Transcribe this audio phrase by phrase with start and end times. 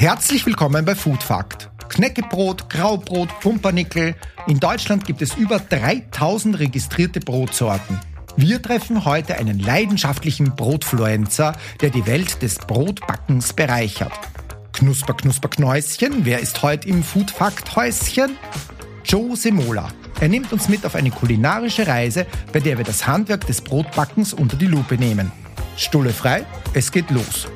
[0.00, 1.70] Herzlich willkommen bei Food Fact.
[1.88, 4.14] Knäckebrot, Graubrot, Pumpernickel.
[4.46, 7.98] In Deutschland gibt es über 3000 registrierte Brotsorten.
[8.36, 14.12] Wir treffen heute einen leidenschaftlichen Brotfluencer, der die Welt des Brotbackens bereichert.
[14.72, 18.38] Knusper, Knusper, Knäuschen, wer ist heute im Food Fact Häuschen?
[19.04, 19.88] Joe Semola.
[20.20, 24.32] Er nimmt uns mit auf eine kulinarische Reise, bei der wir das Handwerk des Brotbackens
[24.32, 25.32] unter die Lupe nehmen.
[25.76, 27.48] Stulle frei, es geht los.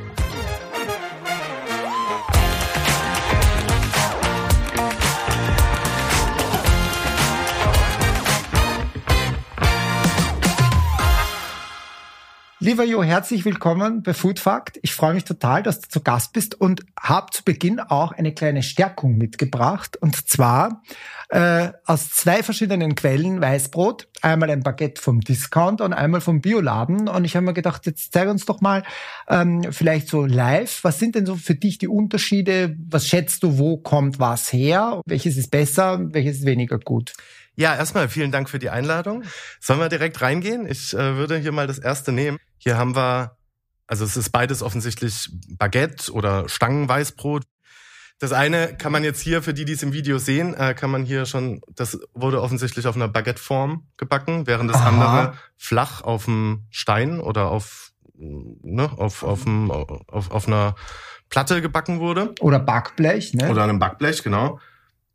[12.62, 14.78] Lieber Jo, herzlich willkommen bei Food Fact.
[14.82, 18.32] Ich freue mich total, dass du zu Gast bist und habe zu Beginn auch eine
[18.32, 19.96] kleine Stärkung mitgebracht.
[19.96, 20.84] Und zwar
[21.30, 24.06] äh, aus zwei verschiedenen Quellen Weißbrot.
[24.20, 27.08] Einmal ein Baguette vom Discount und einmal vom Bioladen.
[27.08, 28.84] Und ich habe mir gedacht, jetzt zeig uns doch mal
[29.28, 32.76] ähm, vielleicht so live, was sind denn so für dich die Unterschiede?
[32.88, 35.00] Was schätzt du, wo kommt was her?
[35.04, 37.12] Welches ist besser, welches ist weniger gut?
[37.56, 39.24] Ja, erstmal vielen Dank für die Einladung.
[39.60, 40.64] Sollen wir direkt reingehen?
[40.66, 42.38] Ich äh, würde hier mal das erste nehmen.
[42.62, 43.36] Hier haben wir,
[43.88, 47.42] also es ist beides offensichtlich Baguette oder Stangenweißbrot.
[48.20, 50.88] Das eine kann man jetzt hier, für die, die es im Video sehen, äh, kann
[50.88, 54.88] man hier schon, das wurde offensichtlich auf einer Baguette-Form gebacken, während das Aha.
[54.90, 60.76] andere flach auf dem Stein oder auf, ne, auf, auf, dem, auf, auf einer
[61.28, 62.32] Platte gebacken wurde.
[62.38, 63.50] Oder Backblech, ne?
[63.50, 64.60] Oder einem Backblech, genau.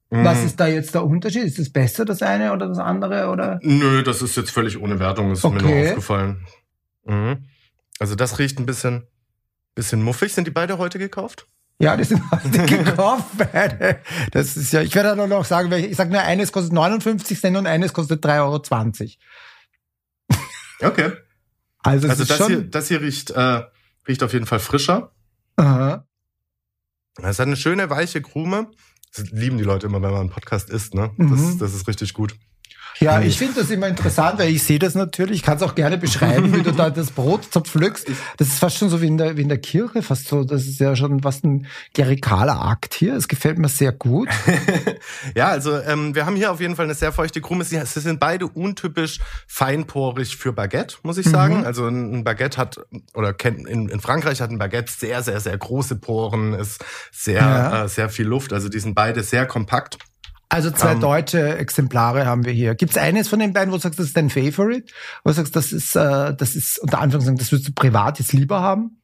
[0.10, 0.46] Was mhm.
[0.48, 1.44] ist da jetzt der Unterschied?
[1.44, 3.30] Ist es besser, das eine oder das andere?
[3.30, 3.60] Oder?
[3.62, 5.64] Nö, das ist jetzt völlig ohne Wertung, ist okay.
[5.64, 6.46] mir nur aufgefallen.
[7.08, 7.46] Mhm.
[8.00, 9.08] Also das riecht ein bisschen,
[9.76, 10.34] bisschen muffig.
[10.34, 11.48] Sind die beide heute gekauft?
[11.80, 14.00] Ja, die sind heute gekauft beide.
[14.32, 17.58] Das ist ja, ich werde nur noch sagen, ich sage nur, eines kostet 59 Cent
[17.58, 19.18] und eines kostet 3,20
[20.30, 20.90] Euro.
[20.92, 21.14] Okay.
[21.80, 23.64] Also, also das, hier, das hier riecht, äh,
[24.08, 25.12] riecht auf jeden Fall frischer.
[25.56, 26.06] Aha.
[27.24, 28.70] Es hat eine schöne weiche Krume.
[29.16, 31.12] Das lieben die Leute immer, wenn man einen Podcast isst, ne?
[31.18, 31.60] Das, mhm.
[31.60, 32.36] das ist richtig gut.
[33.00, 35.38] Ja, ich finde das immer interessant, weil ich sehe das natürlich.
[35.38, 38.10] Ich kann es auch gerne beschreiben, wie du da das Brot zerpflückst.
[38.38, 40.44] Das ist fast schon so wie in der, wie in der Kirche, fast so.
[40.44, 43.16] Das ist ja schon was ein gerikaler Akt hier.
[43.16, 44.30] Es gefällt mir sehr gut.
[45.36, 47.64] ja, also ähm, wir haben hier auf jeden Fall eine sehr feuchte Krume.
[47.64, 51.60] Sie, sie sind beide untypisch feinporig für Baguette, muss ich sagen.
[51.60, 51.66] Mhm.
[51.66, 52.80] Also ein Baguette hat,
[53.14, 57.42] oder kennt, in, in Frankreich hat ein Baguette sehr, sehr, sehr große Poren, ist sehr,
[57.42, 57.84] ja.
[57.84, 58.54] äh, sehr viel Luft.
[58.54, 59.98] Also die sind beide sehr kompakt.
[60.50, 61.02] Also zwei um, ähm.
[61.02, 62.76] deutsche Exemplare haben wir hier.
[62.76, 64.94] Gibt es eines von den beiden, wo du sagst, das ist dein Favorite?
[65.24, 68.34] Wo du sagst, das ist, äh, das ist unter Anführungszeichen, das würdest du privat jetzt
[68.34, 69.02] lieber haben?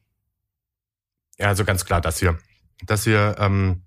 [1.38, 2.38] Ja, also ganz klar das hier.
[2.86, 3.82] Das hier ähm,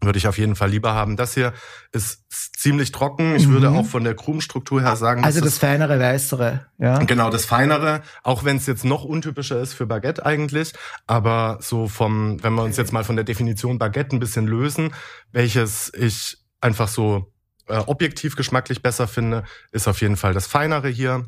[0.00, 1.16] würde ich auf jeden Fall lieber haben.
[1.16, 1.52] Das hier
[1.92, 3.34] ist ziemlich trocken.
[3.36, 3.52] Ich mhm.
[3.52, 5.24] würde auch von der Krumenstruktur her sagen.
[5.24, 6.98] Also das feinere, weißere, ja.
[6.98, 10.72] Genau, das feinere, auch wenn es jetzt noch untypischer ist für Baguette eigentlich.
[11.06, 14.94] Aber so vom, wenn wir uns jetzt mal von der Definition Baguette ein bisschen lösen,
[15.32, 17.32] welches ich einfach so
[17.68, 21.26] äh, objektiv geschmacklich besser finde, ist auf jeden Fall das Feinere hier.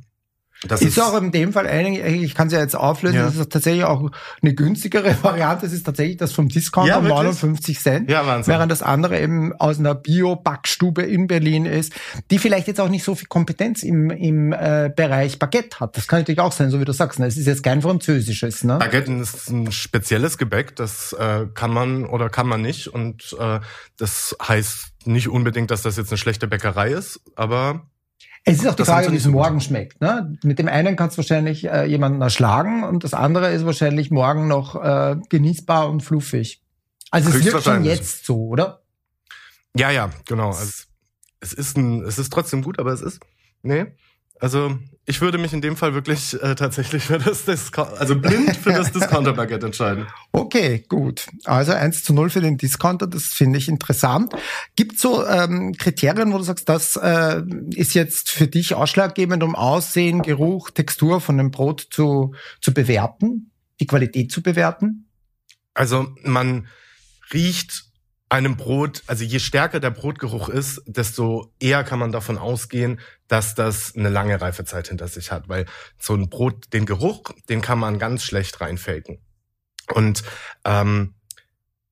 [0.68, 3.24] Das ist, ist auch in dem Fall eigentlich, ich kann es ja jetzt auflösen, ja.
[3.24, 5.66] das ist tatsächlich auch eine günstigere Variante.
[5.66, 8.10] Das ist tatsächlich das vom Discounter ja, 59 Cent.
[8.10, 8.52] Ja, Wahnsinn.
[8.52, 11.92] Während das andere eben aus einer Bio-Backstube in Berlin ist,
[12.30, 15.96] die vielleicht jetzt auch nicht so viel Kompetenz im, im äh, Bereich Baguette hat.
[15.96, 17.18] Das kann natürlich auch sein, so wie du sagst.
[17.18, 17.26] Ne?
[17.26, 18.64] Es ist jetzt kein französisches.
[18.64, 18.78] Ne?
[18.78, 22.88] Baguette ist ein spezielles Gebäck, das äh, kann man oder kann man nicht.
[22.88, 23.60] Und äh,
[23.96, 27.86] das heißt nicht unbedingt, dass das jetzt eine schlechte Bäckerei ist, aber
[28.44, 30.00] es ist auch die Frage, wie es morgen schmeckt.
[30.00, 30.36] Ne?
[30.42, 34.48] Mit dem einen kannst du wahrscheinlich äh, jemanden erschlagen und das andere ist wahrscheinlich morgen
[34.48, 36.62] noch äh, genießbar und fluffig.
[37.10, 38.82] Also es wirkt schon jetzt so, oder?
[39.76, 40.48] Ja, ja, genau.
[40.48, 40.84] Also,
[41.40, 43.20] es ist ein, es ist trotzdem gut, aber es ist,
[43.62, 43.86] nee,
[44.42, 44.76] also
[45.06, 48.72] ich würde mich in dem Fall wirklich äh, tatsächlich für das Discount, also blind für
[48.72, 50.08] das Discounter-Baguette entscheiden.
[50.32, 51.28] Okay, gut.
[51.44, 54.34] Also 1 zu 0 für den Discounter, das finde ich interessant.
[54.74, 59.54] Gibt so ähm, Kriterien, wo du sagst, das äh, ist jetzt für dich ausschlaggebend, um
[59.54, 65.06] Aussehen, Geruch, Textur von dem Brot zu, zu bewerten, die Qualität zu bewerten?
[65.72, 66.66] Also man
[67.32, 67.91] riecht
[68.32, 72.98] einem Brot, also je stärker der Brotgeruch ist, desto eher kann man davon ausgehen,
[73.28, 75.66] dass das eine lange Reifezeit hinter sich hat, weil
[75.98, 79.18] so ein Brot, den Geruch, den kann man ganz schlecht reinfaken.
[79.92, 80.22] Und
[80.64, 81.14] ähm,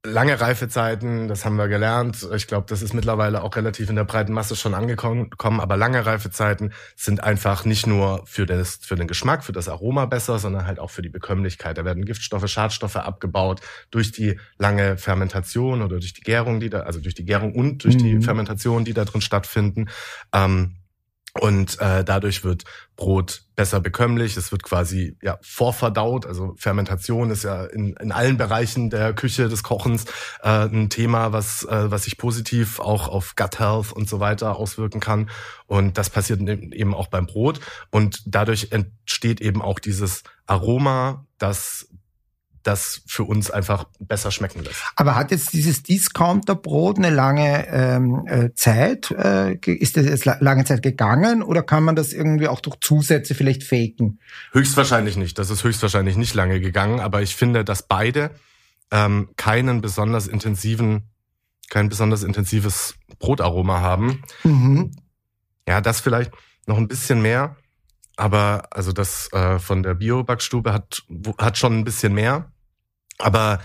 [0.05, 2.27] lange Reifezeiten, das haben wir gelernt.
[2.35, 5.31] Ich glaube, das ist mittlerweile auch relativ in der breiten Masse schon angekommen.
[5.39, 10.07] Aber lange Reifezeiten sind einfach nicht nur für, das, für den Geschmack, für das Aroma
[10.07, 11.77] besser, sondern halt auch für die Bekömmlichkeit.
[11.77, 13.61] Da werden Giftstoffe, Schadstoffe abgebaut
[13.91, 17.85] durch die lange Fermentation oder durch die Gärung, die da, also durch die Gärung und
[17.85, 17.99] durch mhm.
[17.99, 19.91] die Fermentation, die da drin stattfinden.
[20.33, 20.77] Ähm,
[21.39, 22.65] Und äh, dadurch wird
[22.97, 24.37] Brot besser bekömmlich.
[24.37, 26.27] Es wird quasi ja vorverdaut.
[26.27, 30.07] Also Fermentation ist ja in, in allen Bereichen der Küche des Kochens
[30.43, 34.57] äh, ein Thema, was äh, was sich positiv auch auf Gut Health und so weiter
[34.57, 35.31] auswirken kann.
[35.67, 37.61] Und das passiert eben auch beim Brot.
[37.91, 41.89] Und dadurch entsteht eben auch dieses Aroma, das
[42.63, 44.83] das für uns einfach besser schmecken lässt.
[44.97, 50.65] Aber hat jetzt dieses Discounterbrot eine lange ähm, äh, Zeit, äh, ist das jetzt lange
[50.65, 54.21] Zeit gegangen oder kann man das irgendwie auch durch Zusätze vielleicht faken?
[54.53, 55.39] Höchstwahrscheinlich nicht.
[55.39, 58.31] Das ist höchstwahrscheinlich nicht lange gegangen, aber ich finde, dass beide
[58.91, 61.11] ähm, keinen besonders intensiven,
[61.71, 64.23] kein besonders intensives Brotaroma haben.
[64.45, 64.93] Mhm.
[65.67, 66.33] Ja, das vielleicht
[66.67, 67.57] noch ein bisschen mehr.
[68.21, 71.05] Aber also das äh, von der Bio-Backstube hat,
[71.39, 72.53] hat schon ein bisschen mehr.
[73.19, 73.61] Aber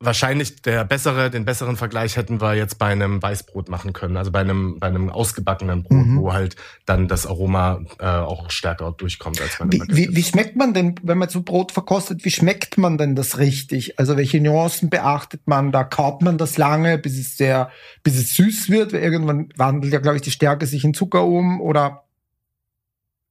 [0.00, 4.32] wahrscheinlich der bessere, den besseren Vergleich hätten wir jetzt bei einem Weißbrot machen können, also
[4.32, 6.18] bei einem, bei einem ausgebackenen Brot, mhm.
[6.18, 10.22] wo halt dann das Aroma äh, auch stärker durchkommt als bei einem wie, wie, wie
[10.24, 14.00] schmeckt man denn, wenn man so Brot verkostet, wie schmeckt man denn das richtig?
[14.00, 15.70] Also welche Nuancen beachtet man?
[15.70, 17.70] Da kaut man das lange, bis es sehr,
[18.02, 21.24] bis es süß wird, weil irgendwann wandelt ja, glaube ich, die Stärke sich in Zucker
[21.24, 22.04] um oder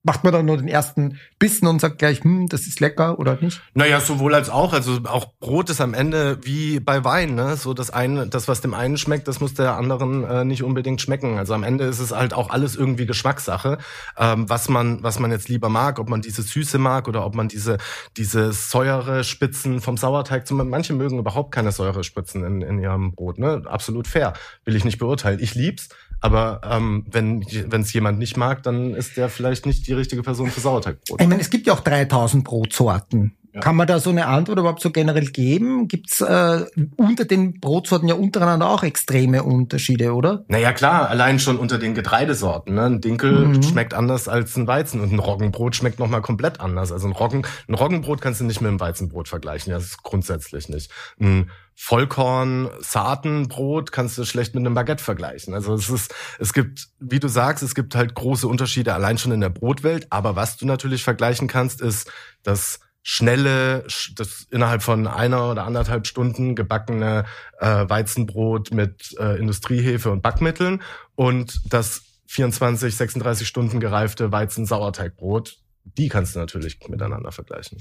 [0.03, 3.37] macht man dann nur den ersten Bissen und sagt gleich, hm, das ist lecker oder
[3.41, 3.61] nicht?
[3.73, 4.71] Naja, sowohl als auch.
[4.71, 7.57] Also auch Brot ist am Ende wie bei Wein, ne?
[7.57, 11.01] So das eine, das, was dem einen schmeckt, das muss der anderen äh, nicht unbedingt
[11.01, 11.37] schmecken.
[11.37, 13.77] Also am Ende ist es halt auch alles irgendwie Geschmackssache,
[14.17, 17.35] ähm, was man, was man jetzt lieber mag, ob man diese Süße mag oder ob
[17.35, 17.77] man diese,
[18.15, 23.37] diese säure Spitzen vom Sauerteig zum Manche mögen überhaupt keine Säurespitzen in, in ihrem Brot,
[23.37, 23.63] ne?
[23.65, 24.33] Absolut fair.
[24.63, 25.39] Will ich nicht beurteilen.
[25.41, 25.89] Ich lieb's.
[26.21, 30.49] Aber ähm, wenn es jemand nicht mag, dann ist der vielleicht nicht die richtige Person
[30.49, 31.19] für Sauerteigbrot.
[31.19, 33.35] Ich meine, es gibt ja auch 3000 Brotsorten.
[33.59, 33.63] Ja.
[33.63, 35.87] Kann man da so eine Antwort überhaupt so generell geben?
[35.87, 36.65] Gibt's äh,
[36.95, 40.45] unter den Brotsorten ja untereinander auch extreme Unterschiede, oder?
[40.47, 42.75] Naja, klar, allein schon unter den Getreidesorten.
[42.75, 42.85] Ne?
[42.85, 43.61] Ein Dinkel mhm.
[43.61, 46.91] schmeckt anders als ein Weizen und ein Roggenbrot schmeckt nochmal komplett anders.
[46.91, 50.69] Also ein, Roggen, ein Roggenbrot kannst du nicht mit einem Weizenbrot vergleichen, das ist grundsätzlich
[50.69, 50.91] nicht.
[51.19, 51.49] Ein
[51.81, 55.53] Vollkorn-Saatenbrot kannst du schlecht mit einem Baguette vergleichen.
[55.53, 59.31] Also es ist, es gibt, wie du sagst, es gibt halt große Unterschiede allein schon
[59.31, 60.07] in der Brotwelt.
[60.09, 62.11] Aber was du natürlich vergleichen kannst, ist
[62.43, 67.25] das schnelle, das innerhalb von einer oder anderthalb Stunden gebackene
[67.59, 70.83] äh, Weizenbrot mit äh, Industriehefe und Backmitteln
[71.15, 75.57] und das 24, 36 Stunden gereifte Weizen-Sauerteigbrot
[75.97, 77.77] die kannst du natürlich miteinander vergleichen.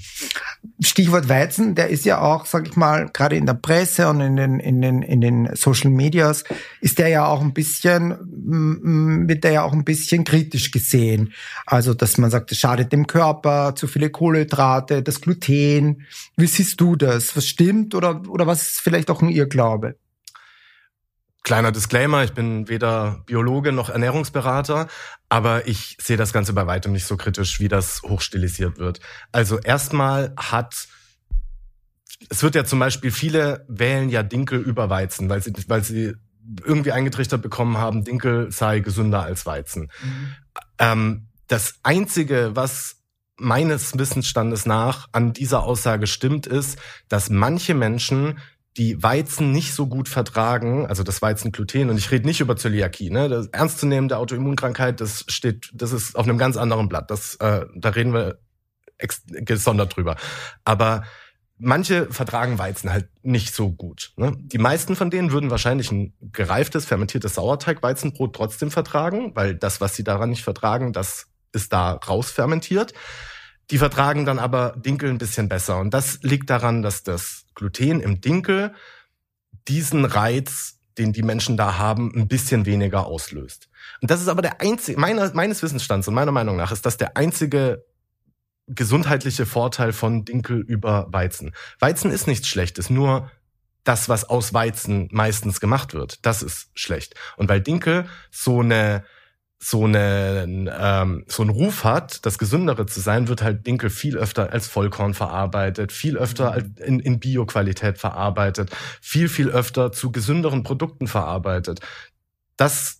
[0.79, 4.35] Stichwort Weizen, der ist ja auch, sag ich mal, gerade in der Presse und in
[4.35, 6.43] den, in den, in den Social Medias,
[6.81, 11.33] ist der ja auch ein bisschen, wird der ja auch ein bisschen kritisch gesehen.
[11.65, 16.05] Also, dass man sagt, es schadet dem Körper, zu viele Kohlenhydrate, das Gluten.
[16.35, 17.35] Wie siehst du das?
[17.35, 19.95] Was stimmt oder, oder was ist vielleicht auch ein Irrglaube?
[21.43, 24.87] Kleiner Disclaimer, ich bin weder Biologe noch Ernährungsberater,
[25.29, 28.99] aber ich sehe das Ganze bei weitem nicht so kritisch, wie das hochstilisiert wird.
[29.31, 30.87] Also erstmal hat
[32.27, 36.15] es wird ja zum Beispiel, viele wählen ja Dinkel über Weizen, weil sie, weil sie
[36.65, 39.91] irgendwie eingetrichtert bekommen haben, Dinkel sei gesünder als Weizen.
[40.01, 40.35] Mhm.
[40.79, 42.97] Ähm, das Einzige, was
[43.37, 46.77] meines Wissensstandes nach an dieser Aussage stimmt, ist,
[47.07, 48.39] dass manche Menschen
[48.77, 53.09] die Weizen nicht so gut vertragen, also das Weizengluten, und ich rede nicht über Zöliakie,
[53.09, 53.27] ne?
[53.27, 57.09] Das ernstzunehmende Autoimmunkrankheit, das steht, das ist auf einem ganz anderen Blatt.
[57.11, 58.39] Das, äh, da reden wir
[58.97, 60.17] gesondert drüber.
[60.65, 61.03] Aber
[61.57, 64.13] manche vertragen Weizen halt nicht so gut.
[64.15, 64.33] Ne?
[64.37, 69.95] Die meisten von denen würden wahrscheinlich ein gereiftes, fermentiertes Sauerteig-Weizenbrot trotzdem vertragen, weil das, was
[69.95, 72.93] sie daran nicht vertragen, das ist da rausfermentiert.
[73.71, 75.79] Die vertragen dann aber Dinkel ein bisschen besser.
[75.79, 78.73] Und das liegt daran, dass das Gluten im Dinkel
[79.67, 83.69] diesen Reiz, den die Menschen da haben, ein bisschen weniger auslöst.
[84.01, 86.97] Und das ist aber der einzige, meiner, meines Wissensstands und meiner Meinung nach ist das
[86.97, 87.85] der einzige
[88.67, 91.53] gesundheitliche Vorteil von Dinkel über Weizen.
[91.79, 93.31] Weizen ist nichts Schlechtes, nur
[93.83, 97.15] das, was aus Weizen meistens gemacht wird, das ist schlecht.
[97.37, 99.03] Und weil Dinkel so eine
[99.61, 104.17] so einen ähm, so einen Ruf hat, das gesündere zu sein, wird halt Dinkel viel
[104.17, 106.75] öfter als Vollkorn verarbeitet, viel öfter mhm.
[106.77, 111.81] in, in Bio-Qualität verarbeitet, viel viel öfter zu gesünderen Produkten verarbeitet.
[112.55, 112.99] Das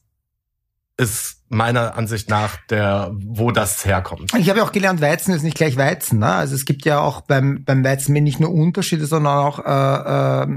[0.97, 4.33] ist meiner Ansicht nach der, wo das herkommt.
[4.37, 6.19] Ich habe ja auch gelernt, Weizen ist nicht gleich Weizen.
[6.19, 6.27] Ne?
[6.27, 10.47] Also es gibt ja auch beim beim Weizen nicht nur Unterschiede, sondern auch äh, äh,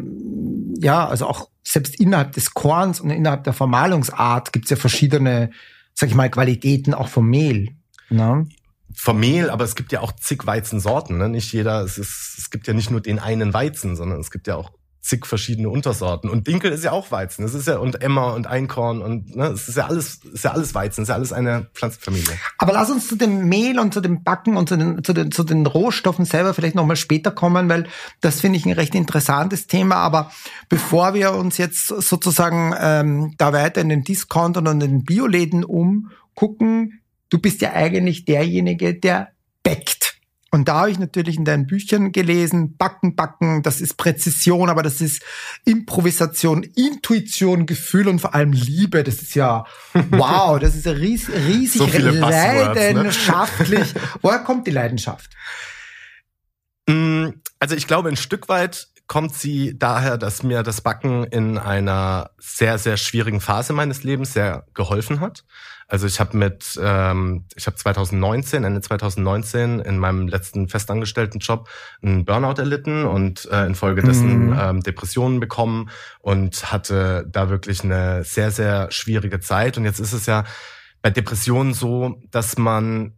[0.81, 5.51] ja, also auch selbst innerhalb des Korns und innerhalb der Vermahlungsart gibt es ja verschiedene
[5.95, 7.77] sag ich mal, Qualitäten auch vom Mehl.
[8.11, 8.47] Ne?
[8.95, 11.19] Vom Mehl, aber es gibt ja auch zig Weizensorten.
[11.19, 11.29] Ne?
[11.29, 14.47] Nicht jeder, es, ist, es gibt ja nicht nur den einen Weizen, sondern es gibt
[14.47, 14.71] ja auch
[15.03, 16.31] zig verschiedene Untersorten.
[16.31, 17.43] Und Dinkel ist ja auch Weizen.
[17.43, 20.53] Das ist ja und Emmer und Einkorn und ne, es ist ja alles, ist ja
[20.53, 22.39] alles Weizen, es ist ja alles eine Pflanzenfamilie.
[22.57, 25.33] Aber lass uns zu dem Mehl und zu dem Backen und zu den, zu den,
[25.33, 27.89] zu den Rohstoffen selber vielleicht nochmal später kommen, weil
[28.21, 29.97] das finde ich ein recht interessantes Thema.
[29.97, 30.31] Aber
[30.69, 35.65] bevor wir uns jetzt sozusagen ähm, da weiter in den Discountern und in den Bioläden
[35.65, 39.33] umgucken, du bist ja eigentlich derjenige, der
[39.65, 40.02] backt.
[40.55, 44.83] Und da habe ich natürlich in deinen Büchern gelesen, Backen, Backen, das ist Präzision, aber
[44.83, 45.23] das ist
[45.65, 49.03] Improvisation, Intuition, Gefühl und vor allem Liebe.
[49.03, 49.65] Das ist ja,
[50.11, 52.11] wow, das ist ja ries, riesig so ne?
[52.11, 53.95] leidenschaftlich.
[53.95, 54.01] Ne?
[54.21, 55.31] Woher kommt die Leidenschaft?
[56.87, 57.29] Mm,
[57.59, 62.31] also ich glaube, ein Stück weit kommt sie daher, dass mir das Backen in einer
[62.37, 65.45] sehr, sehr schwierigen Phase meines Lebens sehr geholfen hat.
[65.89, 71.69] Also ich habe mit, ähm, ich habe 2019, Ende 2019 in meinem letzten festangestellten Job
[72.03, 74.59] einen Burnout erlitten und äh, infolgedessen mhm.
[74.59, 79.77] ähm, Depressionen bekommen und hatte da wirklich eine sehr, sehr schwierige Zeit.
[79.77, 80.45] Und jetzt ist es ja
[81.03, 83.15] bei Depressionen so, dass man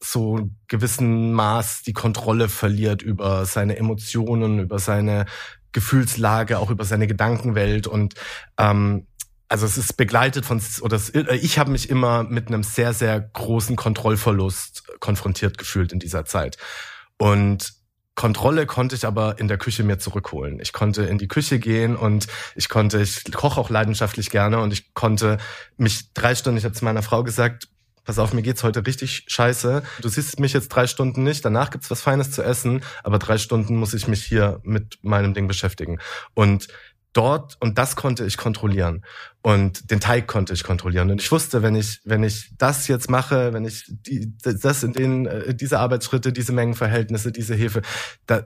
[0.00, 5.26] so gewissen Maß die Kontrolle verliert über seine Emotionen, über seine
[5.72, 8.14] Gefühlslage, auch über seine Gedankenwelt und
[8.58, 9.06] ähm,
[9.48, 13.20] also es ist begleitet von oder äh, ich habe mich immer mit einem sehr sehr
[13.20, 16.58] großen Kontrollverlust konfrontiert gefühlt in dieser Zeit
[17.18, 17.78] und
[18.18, 20.58] Kontrolle konnte ich aber in der Küche mir zurückholen.
[20.58, 22.26] Ich konnte in die Küche gehen und
[22.56, 25.38] ich konnte, ich koche auch leidenschaftlich gerne und ich konnte
[25.76, 27.68] mich drei Stunden, ich habe zu meiner Frau gesagt,
[28.08, 29.82] pass auf, mir geht's heute richtig scheiße.
[30.00, 33.38] Du siehst mich jetzt drei Stunden nicht, danach gibt's was Feines zu essen, aber drei
[33.38, 36.00] Stunden muss ich mich hier mit meinem Ding beschäftigen.
[36.34, 36.66] Und
[37.18, 39.04] dort, und das konnte ich kontrollieren.
[39.42, 41.10] Und den Teig konnte ich kontrollieren.
[41.10, 44.92] Und ich wusste, wenn ich, wenn ich das jetzt mache, wenn ich die, das in
[44.92, 47.82] den, äh, diese Arbeitsschritte, diese Mengenverhältnisse, diese Hefe,
[48.26, 48.44] da,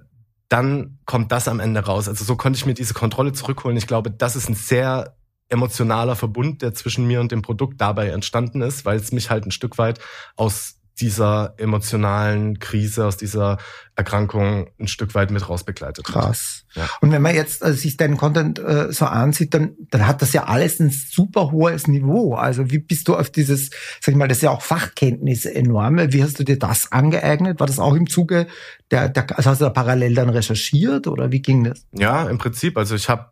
[0.48, 2.08] dann kommt das am Ende raus.
[2.08, 3.76] Also so konnte ich mir diese Kontrolle zurückholen.
[3.76, 5.16] Ich glaube, das ist ein sehr
[5.50, 9.44] emotionaler Verbund, der zwischen mir und dem Produkt dabei entstanden ist, weil es mich halt
[9.44, 10.00] ein Stück weit
[10.34, 13.58] aus dieser emotionalen Krise, aus dieser
[13.94, 16.64] Erkrankung ein Stück weit mit rausbegleitet Krass.
[16.74, 16.88] Ja.
[17.00, 20.32] Und wenn man jetzt also sich deinen Content äh, so ansieht, dann, dann hat das
[20.32, 22.34] ja alles ein super hohes Niveau.
[22.34, 23.70] Also wie bist du auf dieses,
[24.00, 25.98] sag ich mal, das ist ja auch Fachkenntnisse enorm.
[26.12, 27.60] Wie hast du dir das angeeignet?
[27.60, 28.46] War das auch im Zuge
[28.90, 31.86] der, der also hast du da parallel dann recherchiert oder wie ging das?
[31.92, 32.78] Ja, im Prinzip.
[32.78, 33.30] Also ich habe,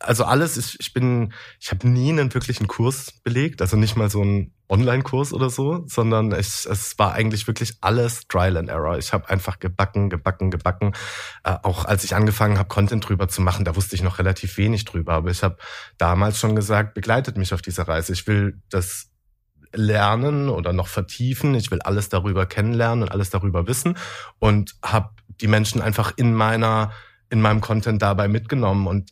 [0.00, 4.10] also alles, ich, ich bin, ich habe nie einen wirklichen Kurs belegt, also nicht mal
[4.10, 8.98] so ein Online-Kurs oder so, sondern ich, es war eigentlich wirklich alles Trial and Error.
[8.98, 10.92] Ich habe einfach gebacken, gebacken, gebacken.
[11.44, 14.58] Äh, auch als ich angefangen habe, Content drüber zu machen, da wusste ich noch relativ
[14.58, 15.14] wenig drüber.
[15.14, 15.56] Aber ich habe
[15.96, 18.12] damals schon gesagt, begleitet mich auf dieser Reise.
[18.12, 19.10] Ich will das
[19.72, 21.54] lernen oder noch vertiefen.
[21.54, 23.96] Ich will alles darüber kennenlernen und alles darüber wissen
[24.38, 25.10] und habe
[25.40, 26.92] die Menschen einfach in meiner
[27.30, 28.86] in meinem Content dabei mitgenommen.
[28.86, 29.10] Und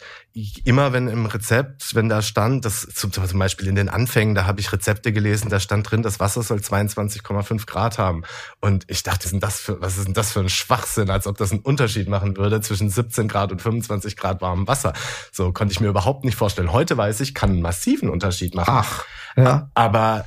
[0.64, 4.46] immer wenn im Rezept, wenn da stand, das zum, zum Beispiel in den Anfängen, da
[4.46, 8.22] habe ich Rezepte gelesen, da stand drin, das Wasser soll 22,5 Grad haben.
[8.60, 11.10] Und ich dachte, was ist, denn das für, was ist denn das für ein Schwachsinn,
[11.10, 14.92] als ob das einen Unterschied machen würde zwischen 17 Grad und 25 Grad warmem Wasser.
[15.32, 16.72] So konnte ich mir überhaupt nicht vorstellen.
[16.72, 18.72] Heute weiß ich, kann einen massiven Unterschied machen.
[18.74, 19.04] Ach,
[19.36, 19.70] ja.
[19.74, 20.24] Aber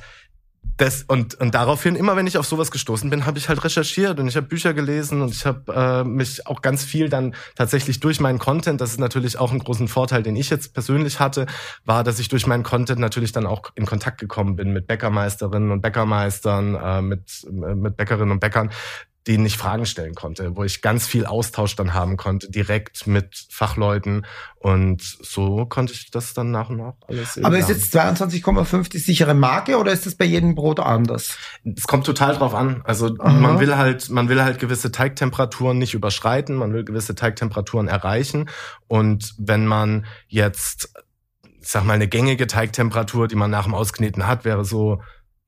[0.80, 4.18] das, und, und daraufhin, immer wenn ich auf sowas gestoßen bin, habe ich halt recherchiert
[4.18, 8.00] und ich habe Bücher gelesen und ich habe äh, mich auch ganz viel dann tatsächlich
[8.00, 11.46] durch meinen Content, das ist natürlich auch einen großen Vorteil, den ich jetzt persönlich hatte,
[11.84, 15.70] war, dass ich durch meinen Content natürlich dann auch in Kontakt gekommen bin mit Bäckermeisterinnen
[15.70, 18.70] und Bäckermeistern, äh, mit, mit Bäckerinnen und Bäckern,
[19.30, 23.46] denen ich Fragen stellen konnte, wo ich ganz viel Austausch dann haben konnte, direkt mit
[23.48, 24.26] Fachleuten.
[24.56, 28.98] Und so konnte ich das dann nach und nach alles Aber ist jetzt 22,5 die
[28.98, 31.36] sichere Marke oder ist das bei jedem Brot anders?
[31.64, 32.82] Es kommt total drauf an.
[32.82, 33.30] Also Aha.
[33.30, 38.50] man will halt, man will halt gewisse Teigtemperaturen nicht überschreiten, man will gewisse Teigtemperaturen erreichen.
[38.88, 40.92] Und wenn man jetzt,
[41.60, 45.00] ich sag mal, eine gängige Teigtemperatur, die man nach dem Auskneten hat, wäre so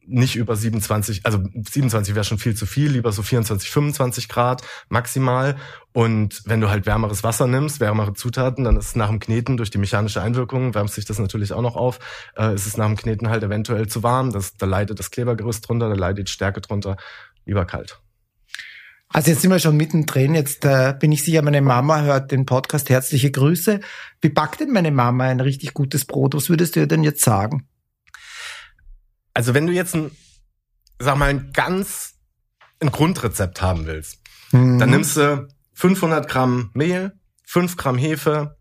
[0.07, 4.63] nicht über 27, also 27 wäre schon viel zu viel, lieber so 24, 25 Grad
[4.89, 5.57] maximal.
[5.93, 9.57] Und wenn du halt wärmeres Wasser nimmst, wärmere Zutaten, dann ist es nach dem Kneten
[9.57, 11.99] durch die mechanische Einwirkung, wärmt sich das natürlich auch noch auf,
[12.37, 15.69] äh, ist es nach dem Kneten halt eventuell zu warm, das, da leidet das Klebergerüst
[15.69, 16.97] drunter, da leidet die Stärke drunter,
[17.45, 18.01] lieber kalt.
[19.15, 20.35] Also jetzt sind wir schon mittendrin.
[20.35, 22.89] Jetzt äh, bin ich sicher, meine Mama hört den Podcast.
[22.89, 23.81] Herzliche Grüße.
[24.23, 26.35] Wie backt denn meine Mama ein richtig gutes Brot?
[26.35, 27.69] Was würdest du ihr denn jetzt sagen?
[29.35, 30.11] Also wenn du jetzt ein,
[30.99, 32.15] sag mal, ein ganz
[32.81, 34.21] ein Grundrezept haben willst,
[34.53, 34.79] mhm.
[34.79, 37.12] dann nimmst du 500 Gramm Mehl,
[37.47, 38.57] 5 Gramm Hefe,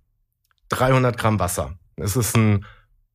[0.70, 1.78] 300 Gramm Wasser.
[1.98, 2.66] Es ist ein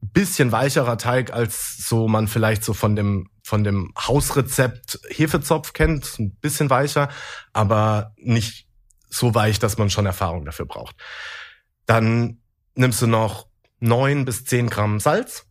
[0.01, 6.19] bisschen weicherer Teig, als so man vielleicht so von dem von dem Hausrezept Hefezopf kennt,
[6.19, 7.09] ein bisschen weicher,
[7.53, 8.67] aber nicht
[9.09, 10.97] so weich, dass man schon Erfahrung dafür braucht.
[11.87, 12.41] Dann
[12.75, 13.47] nimmst du noch
[13.79, 15.46] neun bis zehn Gramm Salz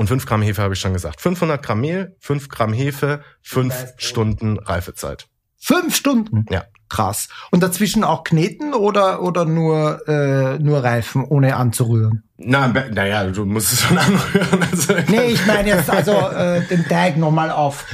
[0.00, 1.20] und fünf Gramm Hefe habe ich schon gesagt.
[1.20, 5.28] 500 Gramm Mehl, fünf Gramm Hefe, fünf Stunden Reifezeit.
[5.58, 6.46] Fünf Stunden?
[6.48, 6.64] Ja.
[6.90, 7.28] Krass.
[7.50, 12.24] Und dazwischen auch kneten oder, oder nur, äh, nur reifen, ohne anzurühren?
[12.42, 14.66] Na, naja, du musst es schon anrühren.
[14.72, 17.86] Also, nee, ich meine jetzt also äh, den Teig nochmal auf.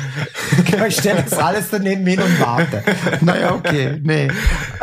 [0.88, 2.82] Ich stelle das alles daneben hin und warte.
[3.20, 4.00] Naja, okay.
[4.02, 4.28] Nee.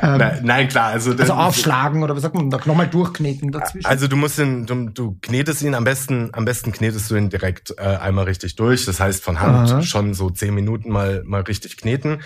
[0.02, 0.88] Ähm, Na, nein, klar.
[0.92, 3.88] Also, also aufschlagen oder was sagt man, nochmal durchkneten dazwischen.
[3.88, 7.30] Also du musst ihn, du, du knetest ihn am besten, am besten knetest du ihn
[7.30, 8.86] direkt äh, einmal richtig durch.
[8.86, 9.82] Das heißt von Hand Aha.
[9.82, 12.20] schon so zehn Minuten mal, mal richtig kneten.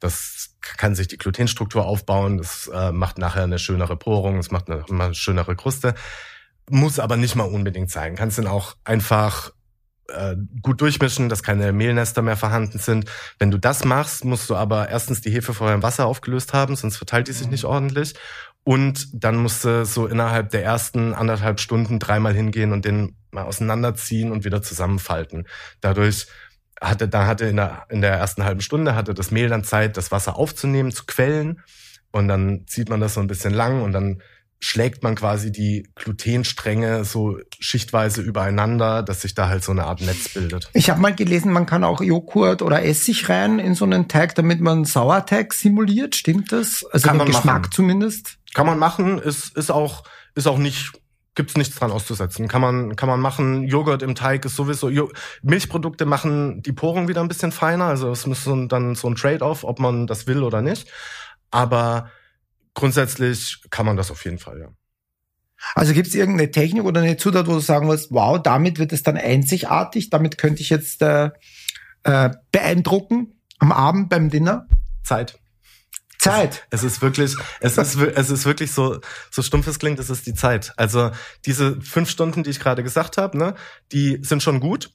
[0.00, 4.70] Das kann sich die Glutenstruktur aufbauen, das äh, macht nachher eine schönere Porung, es macht
[4.70, 5.94] eine, eine schönere Kruste,
[6.68, 8.16] muss aber nicht mal unbedingt sein.
[8.16, 9.52] Kannst dann auch einfach
[10.08, 13.10] äh, gut durchmischen, dass keine Mehlnester mehr vorhanden sind.
[13.38, 16.76] Wenn du das machst, musst du aber erstens die Hefe vorher im Wasser aufgelöst haben,
[16.76, 18.14] sonst verteilt die sich nicht ordentlich.
[18.62, 23.44] Und dann musst du so innerhalb der ersten anderthalb Stunden dreimal hingehen und den mal
[23.44, 25.46] auseinanderziehen und wieder zusammenfalten.
[25.80, 26.26] Dadurch
[26.80, 29.96] hatte, da hatte in der, in der ersten halben Stunde hatte das Mehl dann Zeit,
[29.96, 31.60] das Wasser aufzunehmen, zu quellen.
[32.12, 34.22] Und dann zieht man das so ein bisschen lang und dann
[34.62, 40.02] schlägt man quasi die Glutenstränge so schichtweise übereinander, dass sich da halt so eine Art
[40.02, 40.68] Netz bildet.
[40.74, 44.34] Ich habe mal gelesen, man kann auch Joghurt oder Essig rein in so einen Teig,
[44.34, 46.14] damit man Sauerteig simuliert.
[46.14, 46.84] Stimmt das?
[46.92, 47.72] Also kann den Geschmack machen.
[47.72, 48.38] zumindest?
[48.52, 49.18] Kann man machen.
[49.18, 50.92] Ist, ist auch, ist auch nicht
[51.40, 52.48] gibt's nichts dran auszusetzen.
[52.48, 53.62] Kann man, kann man machen.
[53.62, 57.86] Joghurt im Teig ist sowieso, jo Milchprodukte machen die Porung wieder ein bisschen feiner.
[57.86, 60.86] Also es muss so, dann so ein Trade-off, ob man das will oder nicht.
[61.50, 62.10] Aber
[62.74, 64.68] grundsätzlich kann man das auf jeden Fall, ja.
[65.74, 68.92] Also gibt es irgendeine Technik oder eine Zutat, wo du sagen wirst, wow, damit wird
[68.92, 71.30] es dann einzigartig, damit könnte ich jetzt äh,
[72.02, 74.66] äh, beeindrucken am Abend beim Dinner?
[75.02, 75.39] Zeit.
[76.20, 76.66] Zeit.
[76.70, 79.00] Es, es ist wirklich, es ist, es ist wirklich so,
[79.30, 80.72] so stumpf es klingt, es ist die Zeit.
[80.76, 81.10] Also
[81.46, 83.54] diese fünf Stunden, die ich gerade gesagt habe, ne,
[83.92, 84.90] die sind schon gut,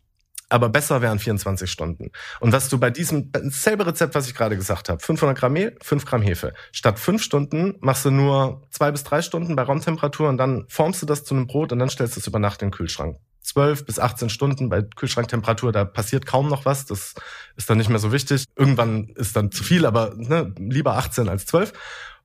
[0.50, 2.12] aber besser wären 24 Stunden.
[2.40, 5.76] Und was du bei diesem selbe Rezept, was ich gerade gesagt habe, 500 Gramm Mehl,
[5.82, 6.54] 5 Gramm Hefe.
[6.72, 11.02] Statt fünf Stunden machst du nur zwei bis drei Stunden bei Raumtemperatur und dann formst
[11.02, 13.18] du das zu einem Brot und dann stellst du es über Nacht in den Kühlschrank.
[13.46, 16.86] 12 bis 18 Stunden bei Kühlschranktemperatur, da passiert kaum noch was.
[16.86, 17.14] Das
[17.56, 18.46] ist dann nicht mehr so wichtig.
[18.56, 21.74] Irgendwann ist dann zu viel, aber ne, lieber 18 als 12.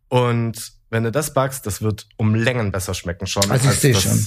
[0.08, 3.50] Und wenn du das backst, das wird um Längen besser schmecken schon.
[3.50, 4.26] Also ich sehe schon.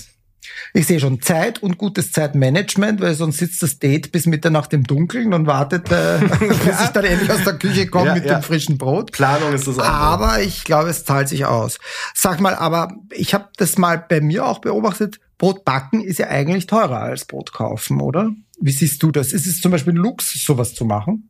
[0.73, 4.83] Ich sehe schon Zeit und gutes Zeitmanagement, weil sonst sitzt das Date bis Mitternacht im
[4.83, 8.39] Dunkeln und wartet, äh, bis ich dann endlich aus der Küche komme ja, mit ja.
[8.39, 9.11] dem frischen Brot.
[9.11, 9.85] Planung ist das auch.
[9.85, 11.79] Aber ich glaube, es zahlt sich aus.
[12.13, 15.19] Sag mal, aber ich habe das mal bei mir auch beobachtet.
[15.37, 18.31] Brot backen ist ja eigentlich teurer als Brot kaufen, oder?
[18.59, 19.33] Wie siehst du das?
[19.33, 21.29] Ist es zum Beispiel Luxus, sowas zu machen?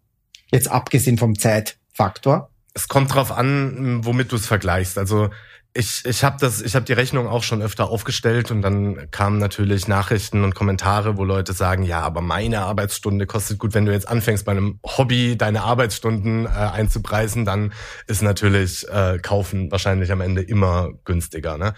[0.51, 2.49] Jetzt abgesehen vom Zeitfaktor.
[2.73, 4.97] Es kommt drauf an, womit du es vergleichst.
[4.97, 5.29] Also
[5.75, 9.39] ich, ich habe das, ich habe die Rechnung auch schon öfter aufgestellt und dann kamen
[9.39, 13.73] natürlich Nachrichten und Kommentare, wo Leute sagen, ja, aber meine Arbeitsstunde kostet gut.
[13.73, 17.73] Wenn du jetzt anfängst bei einem Hobby deine Arbeitsstunden äh, einzupreisen, dann
[18.05, 21.57] ist natürlich äh, kaufen wahrscheinlich am Ende immer günstiger.
[21.57, 21.73] Ne?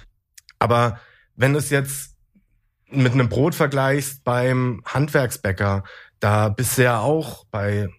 [0.60, 1.00] Aber
[1.36, 2.15] wenn es jetzt
[2.90, 5.84] mit einem Brot vergleichst beim Handwerksbäcker,
[6.20, 7.90] da bist du ja auch bei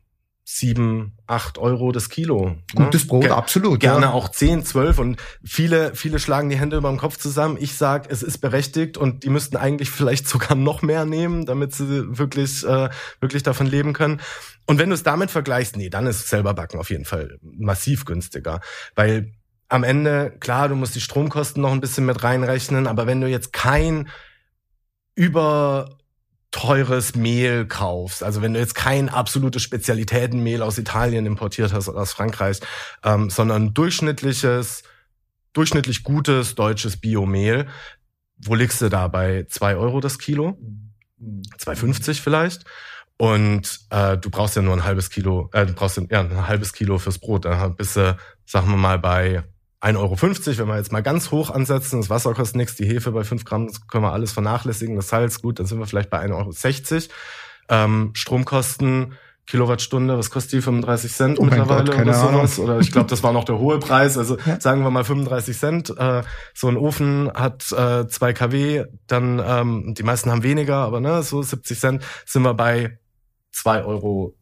[0.48, 2.50] sieben, acht Euro das Kilo.
[2.50, 2.62] Ne?
[2.76, 3.08] Gutes ne?
[3.08, 3.80] Brot, Ge absolut.
[3.80, 4.12] Gerne ja.
[4.12, 7.56] auch zehn, zwölf und viele, viele schlagen die Hände über dem Kopf zusammen.
[7.58, 11.74] Ich sag, es ist berechtigt und die müssten eigentlich vielleicht sogar noch mehr nehmen, damit
[11.74, 12.88] sie wirklich, äh,
[13.20, 14.20] wirklich davon leben können.
[14.66, 18.04] Und wenn du es damit vergleichst, nee, dann ist selber backen auf jeden Fall massiv
[18.04, 18.60] günstiger,
[18.94, 19.32] weil
[19.68, 23.26] am Ende, klar, du musst die Stromkosten noch ein bisschen mit reinrechnen, aber wenn du
[23.26, 24.08] jetzt kein
[25.16, 25.98] über
[26.52, 32.00] teures Mehl kaufst, also wenn du jetzt kein absolutes Spezialitätenmehl aus Italien importiert hast oder
[32.00, 32.60] aus Frankreich,
[33.04, 34.84] ähm, sondern durchschnittliches,
[35.52, 37.66] durchschnittlich gutes deutsches Biomehl,
[38.38, 40.58] wo liegst du da bei zwei Euro das Kilo?
[41.20, 42.64] 2,50 vielleicht.
[43.18, 46.72] Und äh, du brauchst ja nur ein halbes Kilo, äh, du brauchst ja ein halbes
[46.74, 47.46] Kilo fürs Brot.
[47.46, 49.42] Da bist du, sagen wir mal, bei
[49.80, 53.12] 1,50 Euro, wenn wir jetzt mal ganz hoch ansetzen, das Wasser kostet nichts, die Hefe
[53.12, 56.10] bei 5 Gramm, das können wir alles vernachlässigen, das Salz, gut, dann sind wir vielleicht
[56.10, 57.02] bei 1,60 Euro.
[57.68, 59.14] Ähm, Stromkosten,
[59.46, 60.62] Kilowattstunde, was kostet die?
[60.62, 62.58] 35 Cent oh mittlerweile Gott, oder sowas?
[62.58, 64.18] Oder ich glaube, das war noch der hohe Preis.
[64.18, 64.60] Also ja.
[64.60, 65.94] sagen wir mal 35 Cent.
[65.96, 71.00] Äh, so ein Ofen hat äh, 2 kW, dann ähm, die meisten haben weniger, aber
[71.00, 72.98] ne, so 70 Cent sind wir bei
[73.54, 74.34] 2,20 Euro.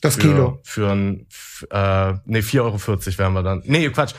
[0.00, 0.60] Das für, Kilo.
[0.62, 1.26] Für ein,
[1.70, 3.62] äh, nee, 4,40 Euro wären wir dann.
[3.64, 4.14] Nee, Quatsch.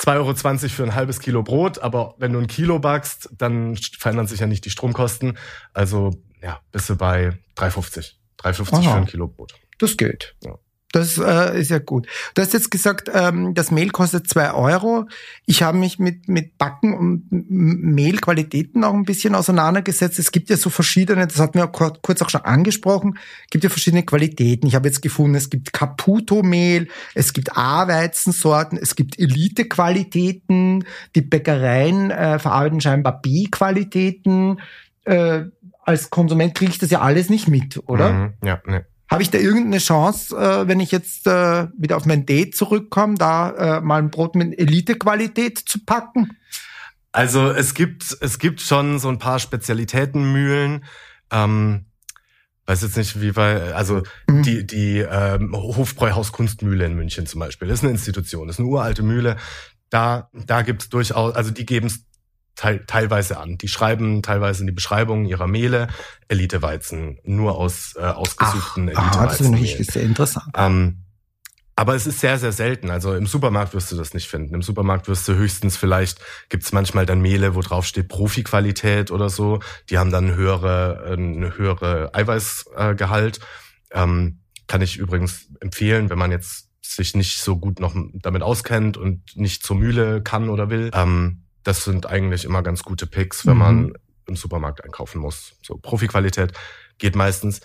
[0.00, 4.26] 2,20 Euro für ein halbes Kilo Brot, aber wenn du ein Kilo backst, dann verändern
[4.26, 5.36] sich ja nicht die Stromkosten.
[5.74, 6.10] Also
[6.42, 8.14] ja, bist du bei 3,50.
[8.38, 9.54] 3,50 für ein Kilo Brot.
[9.78, 10.34] Das geht.
[10.42, 10.58] Ja.
[10.92, 12.08] Das äh, ist ja gut.
[12.34, 15.06] Du hast jetzt gesagt, ähm, das Mehl kostet zwei Euro.
[15.46, 20.18] Ich habe mich mit, mit Backen und Mehlqualitäten auch ein bisschen auseinandergesetzt.
[20.18, 23.18] Es gibt ja so verschiedene, das hatten wir kurz auch schon angesprochen,
[23.50, 24.66] gibt ja verschiedene Qualitäten.
[24.66, 32.10] Ich habe jetzt gefunden, es gibt Caputo-Mehl, es gibt A-Weizensorten, es gibt Elite-Qualitäten, die Bäckereien
[32.10, 34.60] äh, verarbeiten scheinbar B-Qualitäten.
[35.04, 35.44] Äh,
[35.84, 38.12] als Konsument kriege ich das ja alles nicht mit, oder?
[38.12, 38.86] Mhm, ja, ne.
[39.10, 43.16] Habe ich da irgendeine Chance, äh, wenn ich jetzt äh, wieder auf mein Date zurückkomme,
[43.16, 46.36] da äh, mal ein Brot mit Elite-Qualität zu packen?
[47.10, 50.84] Also es gibt es gibt schon so ein paar Spezialitätenmühlen.
[51.32, 51.86] Ähm,
[52.66, 54.42] weiß jetzt nicht, wie bei, also mhm.
[54.44, 58.60] die, die ähm, Hofbräuhaus Kunstmühle in München zum Beispiel, das ist eine Institution, das ist
[58.60, 59.36] eine uralte Mühle.
[59.90, 62.04] Da, da gibt's durchaus, also die geben's
[62.56, 63.58] teil, teilweise an.
[63.58, 65.88] Die schreiben teilweise in die Beschreibung ihrer Mehle
[66.28, 69.26] Eliteweizen, nur aus äh, ausgesuchten Eliteweizen.
[69.26, 70.46] Das finde ich sehr interessant.
[70.56, 71.04] Ähm,
[71.80, 72.90] aber es ist sehr, sehr selten.
[72.90, 74.54] Also im Supermarkt wirst du das nicht finden.
[74.54, 79.30] Im Supermarkt wirst du höchstens vielleicht, gibt's manchmal dann Mehle, wo drauf steht Profi-Qualität oder
[79.30, 79.60] so.
[79.88, 83.40] Die haben dann höhere, eine höhere Eiweißgehalt.
[83.92, 88.98] Ähm, kann ich übrigens empfehlen, wenn man jetzt sich nicht so gut noch damit auskennt
[88.98, 90.90] und nicht zur Mühle kann oder will.
[90.92, 93.58] Ähm, das sind eigentlich immer ganz gute Picks, wenn mhm.
[93.58, 93.92] man
[94.26, 95.56] im Supermarkt einkaufen muss.
[95.62, 96.52] So Profi-Qualität
[96.98, 97.60] geht meistens.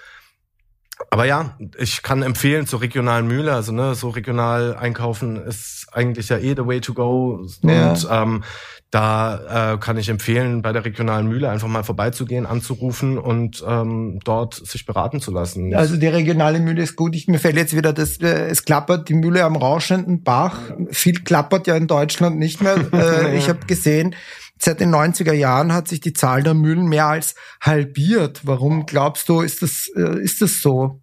[1.09, 6.29] Aber ja, ich kann empfehlen zur regionalen Mühle, also ne, so regional einkaufen ist eigentlich
[6.29, 7.45] ja eh the way to go.
[7.63, 7.91] Ja.
[7.91, 8.43] Und ähm,
[8.91, 14.19] da äh, kann ich empfehlen, bei der regionalen Mühle einfach mal vorbeizugehen, anzurufen und ähm,
[14.23, 15.75] dort sich beraten zu lassen.
[15.75, 17.13] Also die regionale Mühle ist gut.
[17.13, 20.59] Ich, mir fällt jetzt wieder das, äh, es klappert die Mühle am rauschenden Bach.
[20.91, 22.77] Viel klappert ja in Deutschland nicht mehr.
[22.93, 24.15] äh, ich habe gesehen,
[24.59, 28.41] seit den 90er Jahren hat sich die Zahl der Mühlen mehr als halbiert.
[28.43, 31.01] Warum glaubst du, ist das, äh, ist das so?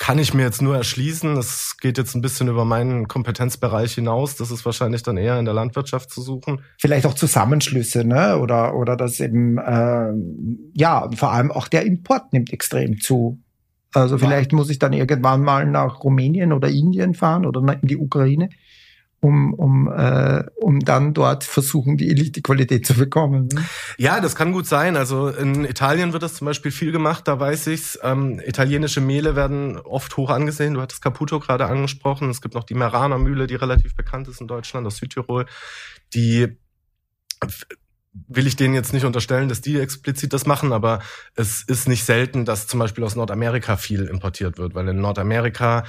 [0.00, 1.34] kann ich mir jetzt nur erschließen.
[1.34, 4.34] Das geht jetzt ein bisschen über meinen Kompetenzbereich hinaus.
[4.34, 6.62] Das ist wahrscheinlich dann eher in der Landwirtschaft zu suchen.
[6.78, 8.38] Vielleicht auch Zusammenschlüsse, ne?
[8.38, 10.10] Oder oder das eben äh,
[10.72, 13.42] ja vor allem auch der Import nimmt extrem zu.
[13.92, 14.56] Also vielleicht ja.
[14.56, 18.48] muss ich dann irgendwann mal nach Rumänien oder Indien fahren oder in die Ukraine
[19.20, 23.48] um, um, äh, um dann dort versuchen, die Elite-Qualität zu bekommen.
[23.52, 23.64] Ne?
[23.98, 24.96] Ja, das kann gut sein.
[24.96, 27.98] Also in Italien wird das zum Beispiel viel gemacht, da weiß ich's.
[28.02, 30.74] Ähm, italienische Mehle werden oft hoch angesehen.
[30.74, 32.30] Du hattest Caputo gerade angesprochen.
[32.30, 35.46] Es gibt noch die Merana Mühle, die relativ bekannt ist in Deutschland, aus Südtirol.
[36.14, 36.56] Die
[38.12, 41.00] will ich denen jetzt nicht unterstellen, dass die explizit das machen, aber
[41.36, 45.84] es ist nicht selten, dass zum Beispiel aus Nordamerika viel importiert wird, weil in Nordamerika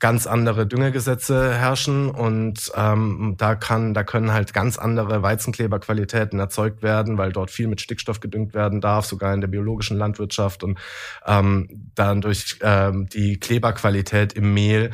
[0.00, 6.82] ganz andere Düngegesetze herrschen und ähm, da kann, da können halt ganz andere Weizenkleberqualitäten erzeugt
[6.82, 10.78] werden, weil dort viel mit Stickstoff gedüngt werden darf, sogar in der biologischen Landwirtschaft und
[11.26, 14.90] ähm, dann durch ähm, die Kleberqualität im Mehl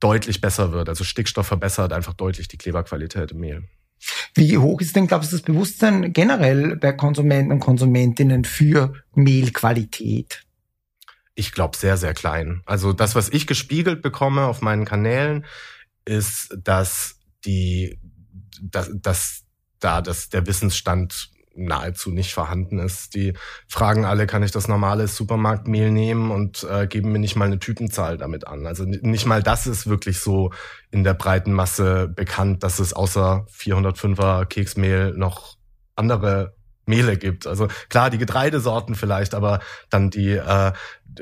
[0.00, 0.88] deutlich besser wird.
[0.88, 3.64] Also Stickstoff verbessert einfach deutlich die Kleberqualität im Mehl.
[4.34, 10.44] Wie hoch ist denn, glaubst du, das Bewusstsein generell bei Konsumenten und Konsumentinnen für Mehlqualität?
[11.40, 12.60] Ich glaube sehr, sehr klein.
[12.66, 15.46] Also das, was ich gespiegelt bekomme auf meinen Kanälen,
[16.04, 17.98] ist, dass die,
[18.60, 19.44] dass, dass
[19.78, 23.14] da dass der Wissensstand nahezu nicht vorhanden ist.
[23.14, 23.32] Die
[23.68, 27.58] fragen alle, kann ich das normale Supermarktmehl nehmen und äh, geben mir nicht mal eine
[27.58, 28.66] Typenzahl damit an.
[28.66, 30.52] Also nicht mal das ist wirklich so
[30.90, 35.56] in der breiten Masse bekannt, dass es außer 405er Keksmehl noch
[35.96, 36.54] andere
[36.90, 37.46] Mehle gibt.
[37.46, 40.72] Also klar, die Getreidesorten vielleicht, aber dann die, äh,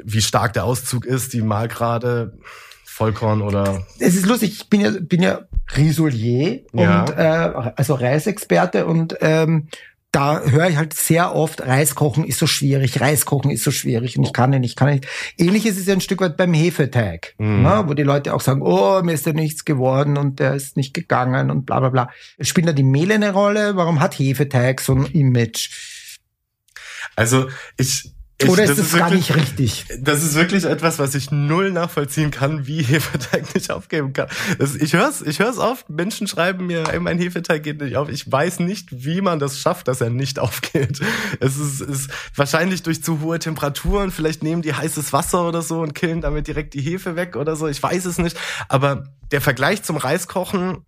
[0.04, 2.36] wie stark der Auszug ist, die Malgrade,
[2.84, 3.86] Vollkorn oder.
[4.00, 5.42] Es ist lustig, ich bin ja, bin ja
[5.76, 7.02] Risolier ja.
[7.02, 9.68] und äh, also Reisexperte und ähm,
[10.12, 13.70] da höre ich halt sehr oft, Reis kochen ist so schwierig, Reis kochen ist so
[13.70, 15.06] schwierig und ich kann nicht, ich kann nicht.
[15.36, 17.62] Ähnliches ist ja ein Stück weit beim Hefeteig, mhm.
[17.62, 20.76] ne, wo die Leute auch sagen, oh, mir ist ja nichts geworden und der ist
[20.76, 22.10] nicht gegangen und bla bla bla.
[22.40, 23.76] Spielt da die Mehle eine Rolle?
[23.76, 25.70] Warum hat Hefeteig so ein Image?
[27.14, 29.86] Also ich, ich, Oder ist das, das gar wirklich, nicht richtig?
[30.00, 34.28] Das ist wirklich etwas, was ich null nachvollziehen kann, wie Hefeteig nicht aufgeben kann.
[34.60, 37.96] Das, ich höre es ich hör's oft, Menschen schreiben mir, ey, mein Hefeteig geht nicht
[37.96, 38.08] auf.
[38.08, 41.00] Ich weiß nicht, wie man das schafft, dass er nicht aufgeht.
[41.40, 45.80] Es ist, ist wahrscheinlich durch zu hohe Temperaturen, vielleicht nehmen die heißes Wasser oder so
[45.80, 47.66] und killen damit direkt die Hefe weg oder so.
[47.66, 48.38] Ich weiß es nicht.
[48.68, 50.84] Aber der Vergleich zum Reiskochen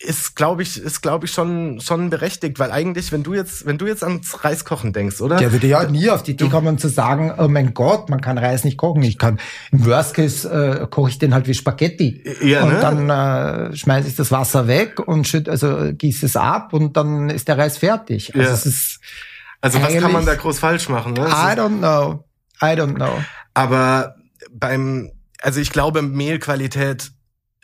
[0.00, 3.78] ist glaube ich ist glaube ich schon schon berechtigt, weil eigentlich wenn du jetzt wenn
[3.78, 5.36] du jetzt ans Reiskochen denkst, oder?
[5.36, 8.38] Der würde ja nie auf die Idee kommen zu sagen, oh mein Gott, man kann
[8.38, 9.02] Reis nicht kochen.
[9.02, 9.40] Ich kann
[9.72, 12.80] im Worst Case äh, koche ich den halt wie Spaghetti ja, und ne?
[12.80, 17.28] dann äh, schmeiße ich das Wasser weg und schütt, also gieße es ab und dann
[17.28, 18.34] ist der Reis fertig.
[18.36, 18.54] Also ja.
[18.54, 19.00] es ist
[19.60, 21.14] also was kann man da groß falsch machen?
[21.14, 21.26] Ne?
[21.26, 22.24] I don't know,
[22.62, 23.20] I don't know.
[23.54, 24.14] Aber
[24.52, 27.12] beim also ich glaube, Mehlqualität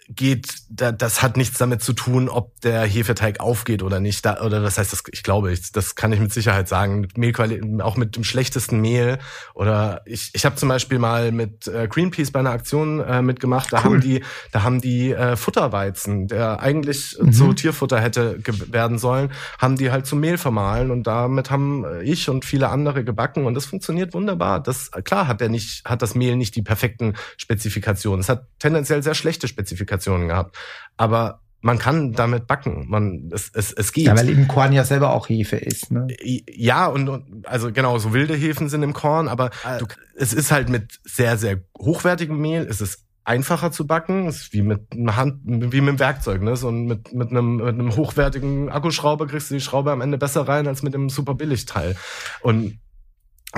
[0.09, 4.25] geht, da, das hat nichts damit zu tun, ob der Hefeteig aufgeht oder nicht.
[4.25, 7.09] Da, oder das heißt, das, ich glaube, ich, das kann ich mit Sicherheit sagen.
[7.17, 9.19] Mehlqualität, auch mit dem schlechtesten Mehl.
[9.55, 13.73] Oder ich, ich habe zum Beispiel mal mit äh, Greenpeace bei einer Aktion äh, mitgemacht.
[13.73, 13.85] Da cool.
[13.85, 17.33] haben die, da haben die äh, Futterweizen, der eigentlich mhm.
[17.33, 18.39] zu Tierfutter hätte
[18.71, 23.05] werden sollen, haben die halt zu Mehl vermahlen und damit haben ich und viele andere
[23.05, 24.63] gebacken und das funktioniert wunderbar.
[24.63, 28.21] Das klar hat der nicht, hat das Mehl nicht die perfekten Spezifikationen.
[28.21, 29.94] Es hat tendenziell sehr schlechte Spezifikationen.
[29.95, 30.57] Komplikationen gehabt.
[30.97, 32.87] Aber man kann damit backen.
[32.89, 34.07] Man, es, es, es geht.
[34.07, 35.91] Ja, weil eben Korn ja selber auch Hefe ist.
[35.91, 36.09] Ne?
[36.23, 39.79] Ja, und, und also genau, so wilde Hefen sind im Korn, aber ah.
[39.79, 44.43] du, es ist halt mit sehr, sehr hochwertigem Mehl, es ist einfacher zu backen, es
[44.43, 46.55] ist wie mit einer Hand, wie mit einem Werkzeug, ne?
[46.57, 50.47] So mit, mit einem, mit einem hochwertigen Akkuschrauber kriegst du die Schraube am Ende besser
[50.47, 51.97] rein als mit einem super Billigteil.
[52.43, 52.79] Und und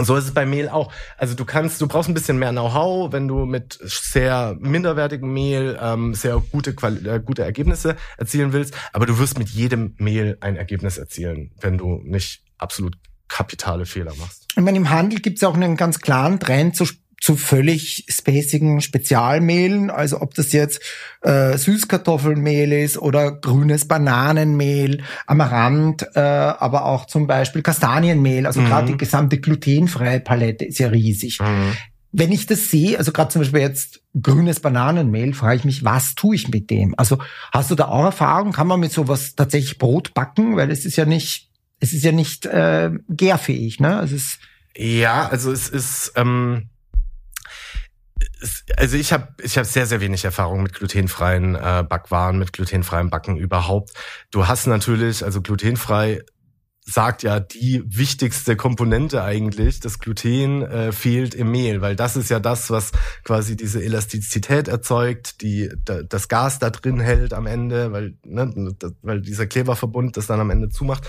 [0.04, 0.92] so ist es bei Mehl auch.
[1.16, 5.78] Also du kannst, du brauchst ein bisschen mehr Know-how, wenn du mit sehr minderwertigem Mehl
[5.80, 8.74] ähm, sehr gute, Quali äh, gute Ergebnisse erzielen willst.
[8.92, 12.96] Aber du wirst mit jedem Mehl ein Ergebnis erzielen, wenn du nicht absolut
[13.28, 14.46] kapitale Fehler machst.
[14.56, 16.87] Ich meine, im Handel gibt es auch einen ganz klaren Trend zu
[17.27, 20.81] zu völlig spacigen Spezialmehlen, also ob das jetzt
[21.23, 28.67] äh, Süßkartoffelmehl ist oder grünes Bananenmehl, Amaranth, äh, aber auch zum Beispiel Kastanienmehl, also mhm.
[28.67, 31.41] gerade die gesamte glutenfreie Palette ist ja riesig.
[31.41, 31.73] Mhm.
[32.12, 36.15] Wenn ich das sehe, also gerade zum Beispiel jetzt grünes Bananenmehl, frage ich mich, was
[36.15, 36.95] tue ich mit dem?
[36.97, 37.19] Also
[37.53, 38.53] hast du da auch Erfahrung?
[38.53, 40.55] Kann man mit sowas tatsächlich Brot backen?
[40.55, 44.01] Weil es ist ja nicht, es ist ja nicht äh, gärfähig, ne?
[44.05, 44.39] Es ist
[44.77, 46.69] ja, also es ist ähm
[48.76, 53.11] also ich habe ich hab sehr, sehr wenig Erfahrung mit glutenfreien äh, Backwaren, mit glutenfreiem
[53.11, 53.92] Backen überhaupt.
[54.31, 56.22] Du hast natürlich, also glutenfrei
[56.88, 62.31] sagt ja die wichtigste Komponente eigentlich, das Gluten äh, fehlt im Mehl, weil das ist
[62.31, 62.92] ja das, was
[63.24, 68.74] quasi diese Elastizität erzeugt, die da, das Gas da drin hält am Ende, weil ne,
[68.79, 71.09] das, weil dieser Kleberverbund das dann am Ende zumacht.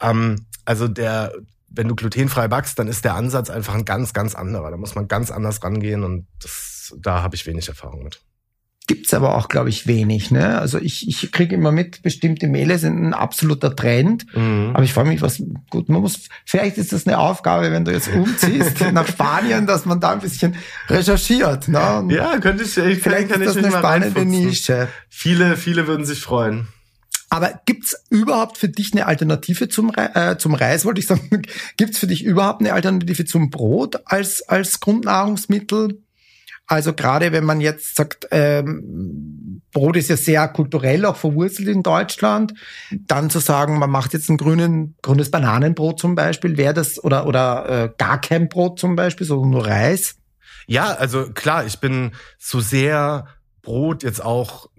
[0.00, 1.32] Ähm, also der
[1.76, 4.70] wenn du glutenfrei backst, dann ist der Ansatz einfach ein ganz, ganz anderer.
[4.70, 8.20] Da muss man ganz anders rangehen und das, da habe ich wenig Erfahrung mit.
[8.88, 10.30] Gibt's aber auch, glaube ich, wenig.
[10.30, 10.60] Ne?
[10.60, 14.26] Also ich, ich kriege immer mit, bestimmte Mehle sind ein absoluter Trend.
[14.36, 14.70] Mhm.
[14.74, 17.90] Aber ich frage mich, was gut, man muss, vielleicht ist das eine Aufgabe, wenn du
[17.90, 20.54] jetzt umziehst nach Spanien, dass man da ein bisschen
[20.88, 21.66] recherchiert.
[21.66, 21.98] Ne?
[21.98, 24.86] Und ja, könnte ich, ich vielleicht kann ist das eine spannende Nische.
[25.08, 26.68] Viele, viele würden sich freuen.
[27.36, 31.42] Aber gibt's überhaupt für dich eine Alternative zum, äh, zum Reis, wollte ich sagen?
[31.76, 36.02] Gibt's für dich überhaupt eine Alternative zum Brot als, als Grundnahrungsmittel?
[36.66, 41.82] Also gerade wenn man jetzt sagt, ähm, Brot ist ja sehr kulturell auch verwurzelt in
[41.82, 42.54] Deutschland,
[42.90, 47.26] dann zu sagen, man macht jetzt ein grünen, grünes Bananenbrot zum Beispiel, wäre das oder
[47.26, 50.16] oder äh, gar kein Brot zum Beispiel, sondern nur Reis?
[50.66, 53.26] Ja, also klar, ich bin so sehr
[53.60, 54.70] Brot jetzt auch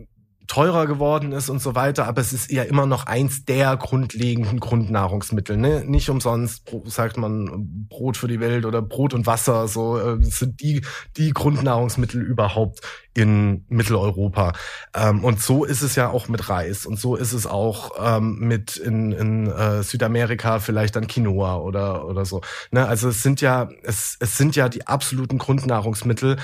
[0.48, 4.60] teurer geworden ist und so weiter, aber es ist ja immer noch eins der grundlegenden
[4.60, 5.58] Grundnahrungsmittel.
[5.58, 5.84] Ne?
[5.86, 10.62] Nicht umsonst sagt man Brot für die Welt oder Brot und Wasser, so äh, sind
[10.62, 10.82] die
[11.18, 12.80] die Grundnahrungsmittel überhaupt
[13.14, 14.54] in Mitteleuropa.
[14.94, 18.40] Ähm, und so ist es ja auch mit Reis und so ist es auch ähm,
[18.40, 22.42] mit in, in äh, Südamerika vielleicht dann Quinoa oder oder so.
[22.72, 22.88] Ne?
[22.88, 26.38] Also es sind ja es, es sind ja die absoluten Grundnahrungsmittel,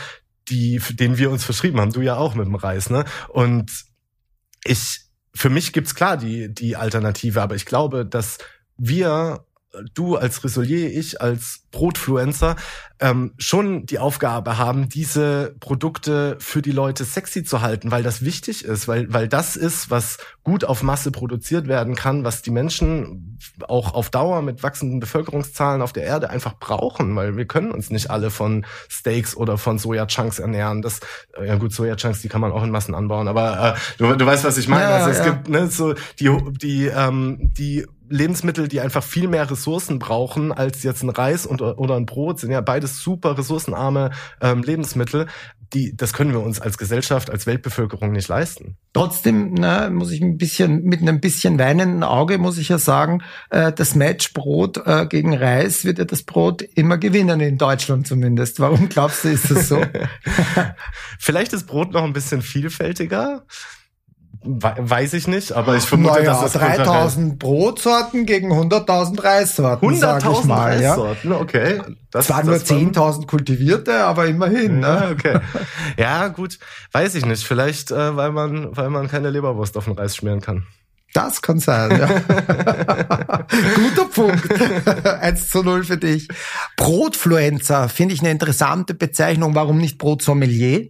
[0.49, 1.93] die, denen wir uns verschrieben haben.
[1.93, 3.05] Du ja auch mit dem Reis, ne?
[3.29, 3.71] Und
[4.65, 5.01] ich,
[5.33, 8.37] für mich gibt's klar die, die Alternative, aber ich glaube, dass
[8.77, 9.45] wir
[9.93, 12.55] du als Risolier, ich als Brotfluencer
[12.99, 18.23] ähm, schon die Aufgabe haben, diese Produkte für die Leute sexy zu halten, weil das
[18.23, 22.51] wichtig ist, weil, weil das ist, was gut auf Masse produziert werden kann, was die
[22.51, 27.71] Menschen auch auf Dauer mit wachsenden Bevölkerungszahlen auf der Erde einfach brauchen, weil wir können
[27.71, 30.81] uns nicht alle von Steaks oder von Soja-Chunks ernähren.
[30.81, 30.99] Das,
[31.35, 34.25] äh, ja gut, Soja-Chunks, die kann man auch in Massen anbauen, aber äh, du, du
[34.25, 34.83] weißt, was ich meine.
[34.83, 35.31] Ja, also es ja.
[35.31, 36.29] gibt ne, so die,
[36.61, 41.61] die, ähm, die Lebensmittel, die einfach viel mehr Ressourcen brauchen als jetzt ein Reis und,
[41.61, 45.25] oder ein Brot, sind ja beides super ressourcenarme ähm, Lebensmittel.
[45.73, 48.77] Die, das können wir uns als Gesellschaft, als Weltbevölkerung nicht leisten.
[48.93, 53.23] Trotzdem ne, muss ich ein bisschen mit einem bisschen weinenden Auge muss ich ja sagen,
[53.49, 58.05] äh, das Match Brot äh, gegen Reis wird ja das Brot immer gewinnen in Deutschland
[58.05, 58.59] zumindest.
[58.59, 59.81] Warum glaubst du, ist das so?
[61.19, 63.43] Vielleicht ist Brot noch ein bisschen vielfältiger.
[64.45, 70.49] Weiß ich nicht, aber ich vermute, naja, dass das 3000 Brotsorten gegen 100.000 Reissorten, 100.000
[70.53, 71.39] Reissorten, ja.
[71.39, 71.81] okay.
[72.11, 74.81] Das, Zwar nur 10.000 kultivierte, aber immerhin.
[74.81, 75.09] Ja, ne?
[75.11, 75.39] okay.
[75.97, 76.59] Ja, gut,
[76.91, 77.43] weiß ich nicht.
[77.43, 80.67] Vielleicht, äh, weil man, weil man keine Leberwurst auf den Reis schmieren kann.
[81.13, 82.07] Das kann sein, ja.
[83.75, 85.07] Guter Punkt.
[85.21, 86.27] 1 zu 0 für dich.
[86.75, 89.53] Brotfluencer finde ich eine interessante Bezeichnung.
[89.53, 90.89] Warum nicht Brotsommelier?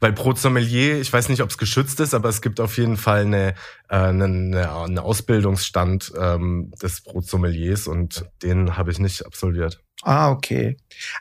[0.00, 3.20] Weil Brotsommelier, ich weiß nicht, ob es geschützt ist, aber es gibt auf jeden Fall
[3.22, 3.54] eine,
[3.88, 9.82] äh, eine, eine Ausbildungsstand ähm, des Brotsommeliers und den habe ich nicht absolviert.
[10.02, 10.78] Ah, okay.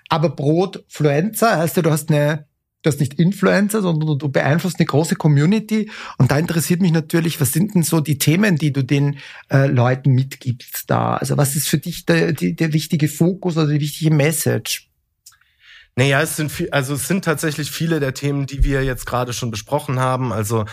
[0.07, 2.47] Aber Brotfluencer heißt ja, du hast eine
[2.81, 5.91] du hast nicht Influencer, sondern du beeinflusst eine große Community.
[6.17, 9.67] Und da interessiert mich natürlich, was sind denn so die Themen, die du den äh,
[9.67, 11.17] Leuten mitgibst da?
[11.17, 14.88] Also was ist für dich der, der, der wichtige Fokus oder die wichtige Message?
[15.99, 19.33] Naja, es sind viel, also es sind tatsächlich viele der Themen, die wir jetzt gerade
[19.33, 20.31] schon besprochen haben.
[20.31, 20.63] Also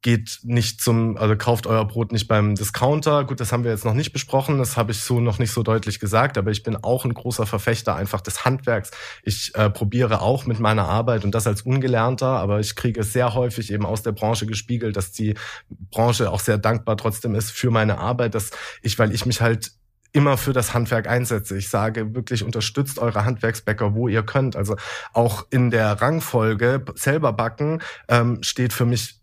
[0.00, 3.24] geht nicht zum, also kauft euer Brot nicht beim Discounter.
[3.24, 5.62] Gut, das haben wir jetzt noch nicht besprochen, das habe ich so noch nicht so
[5.62, 8.92] deutlich gesagt, aber ich bin auch ein großer Verfechter einfach des Handwerks.
[9.24, 13.12] Ich äh, probiere auch mit meiner Arbeit und das als Ungelernter, aber ich kriege es
[13.12, 15.34] sehr häufig eben aus der Branche gespiegelt, dass die
[15.90, 19.72] Branche auch sehr dankbar trotzdem ist für meine Arbeit, dass ich, weil ich mich halt
[20.12, 21.56] immer für das Handwerk einsetze.
[21.56, 24.56] Ich sage wirklich, unterstützt eure Handwerksbäcker, wo ihr könnt.
[24.56, 24.76] Also
[25.12, 29.21] auch in der Rangfolge selber backen ähm, steht für mich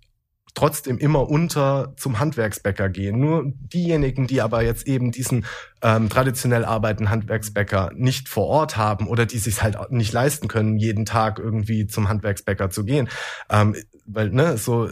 [0.53, 3.19] trotzdem immer unter zum Handwerksbäcker gehen.
[3.19, 5.45] Nur diejenigen, die aber jetzt eben diesen
[5.81, 10.77] ähm, traditionell arbeitenden Handwerksbäcker nicht vor Ort haben oder die sich halt nicht leisten können,
[10.77, 13.09] jeden Tag irgendwie zum Handwerksbäcker zu gehen,
[13.49, 14.89] ähm, weil ne so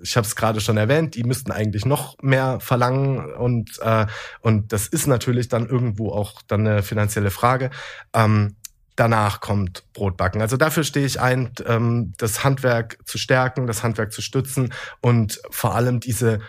[0.00, 4.06] ich habe es gerade schon erwähnt, die müssten eigentlich noch mehr verlangen und äh,
[4.40, 7.70] und das ist natürlich dann irgendwo auch dann eine finanzielle Frage.
[8.14, 8.54] Ähm,
[8.98, 10.40] danach kommt Brotbacken.
[10.40, 15.40] Also dafür stehe ich ein, ähm, das Handwerk zu stärken, das Handwerk zu stützen und
[15.50, 16.40] vor allem diese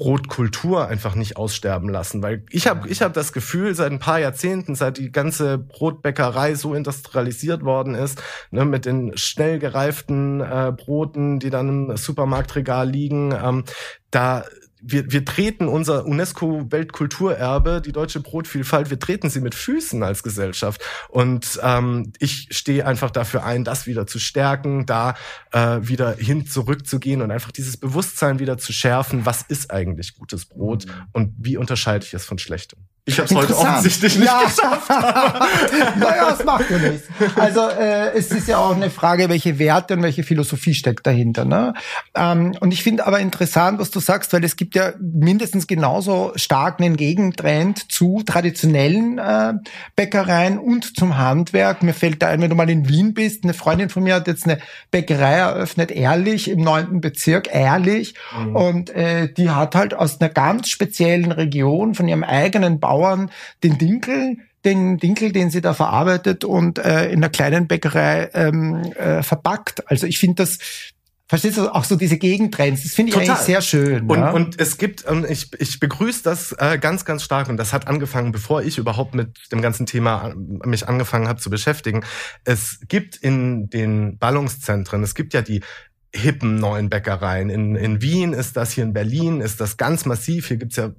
[0.00, 4.18] Brotkultur einfach nicht aussterben lassen, weil ich habe ich hab das Gefühl, seit ein paar
[4.18, 10.72] Jahrzehnten, seit die ganze Brotbäckerei so industrialisiert worden ist, ne, mit den schnell gereiften äh,
[10.74, 13.64] Broten, die dann im Supermarktregal liegen, ähm,
[14.10, 14.46] da
[14.82, 20.82] wir, wir treten unser UNESCO-Weltkulturerbe, die deutsche Brotvielfalt, wir treten sie mit Füßen als Gesellschaft.
[21.08, 25.14] Und ähm, ich stehe einfach dafür ein, das wieder zu stärken, da
[25.52, 30.46] äh, wieder hin zurückzugehen und einfach dieses Bewusstsein wieder zu schärfen, was ist eigentlich gutes
[30.46, 30.92] Brot mhm.
[31.12, 32.80] und wie unterscheide ich es von schlechtem.
[33.10, 34.42] Ich habe es heute offensichtlich nicht ja.
[34.44, 34.88] geschafft.
[35.98, 37.08] naja, das macht ja nichts.
[37.36, 41.44] Also äh, es ist ja auch eine Frage, welche Werte und welche Philosophie steckt dahinter.
[41.44, 41.74] Ne?
[42.14, 46.32] Ähm, und ich finde aber interessant, was du sagst, weil es gibt ja mindestens genauso
[46.36, 49.54] stark einen Gegentrend zu traditionellen äh,
[49.96, 51.82] Bäckereien und zum Handwerk.
[51.82, 54.28] Mir fällt da ein, wenn du mal in Wien bist, eine Freundin von mir hat
[54.28, 54.58] jetzt eine
[54.90, 58.14] Bäckerei eröffnet, ehrlich, im neunten Bezirk, ehrlich.
[58.38, 58.56] Mhm.
[58.56, 63.30] Und äh, die hat halt aus einer ganz speziellen Region von ihrem eigenen Bau Bauern
[63.62, 68.82] den Dinkel, den Dinkel, den sie da verarbeitet und äh, in einer kleinen Bäckerei ähm,
[68.92, 69.88] äh, verpackt.
[69.90, 70.58] Also ich finde das
[71.26, 72.82] Verstehst du auch so diese Gegentrends?
[72.82, 73.36] Das finde ich Total.
[73.36, 74.10] eigentlich sehr schön.
[74.10, 74.32] Und, ja?
[74.32, 77.48] und es gibt, und ich, ich begrüße das äh, ganz, ganz stark.
[77.48, 81.38] Und das hat angefangen, bevor ich überhaupt mit dem ganzen Thema äh, mich angefangen habe
[81.38, 82.02] zu beschäftigen.
[82.42, 85.60] Es gibt in den Ballungszentren, es gibt ja die
[86.12, 87.48] hippen neuen Bäckereien.
[87.48, 90.48] In, in Wien ist das, hier in Berlin ist das ganz massiv.
[90.48, 90.90] Hier gibt's ja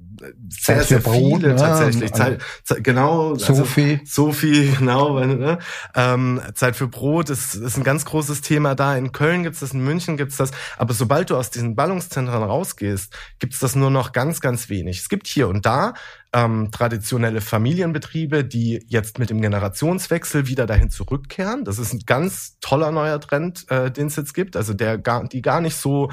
[0.49, 1.55] sehr, Zeit sehr viele ne?
[1.55, 2.13] tatsächlich.
[2.13, 3.35] Zeit, Zeit, genau.
[3.35, 3.99] Sophie.
[4.01, 5.19] Also, Sophie, genau.
[5.19, 5.59] Ne?
[5.95, 8.95] Ähm, Zeit für Brot ist, ist ein ganz großes Thema da.
[8.95, 10.51] In Köln gibt's das, in München gibt's das.
[10.77, 14.99] Aber sobald du aus diesen Ballungszentren rausgehst, gibt's das nur noch ganz, ganz wenig.
[14.99, 15.93] Es gibt hier und da
[16.33, 21.65] ähm, traditionelle Familienbetriebe, die jetzt mit dem Generationswechsel wieder dahin zurückkehren.
[21.65, 24.55] Das ist ein ganz toller neuer Trend, äh, den es jetzt gibt.
[24.55, 26.09] Also der gar, die gar nicht so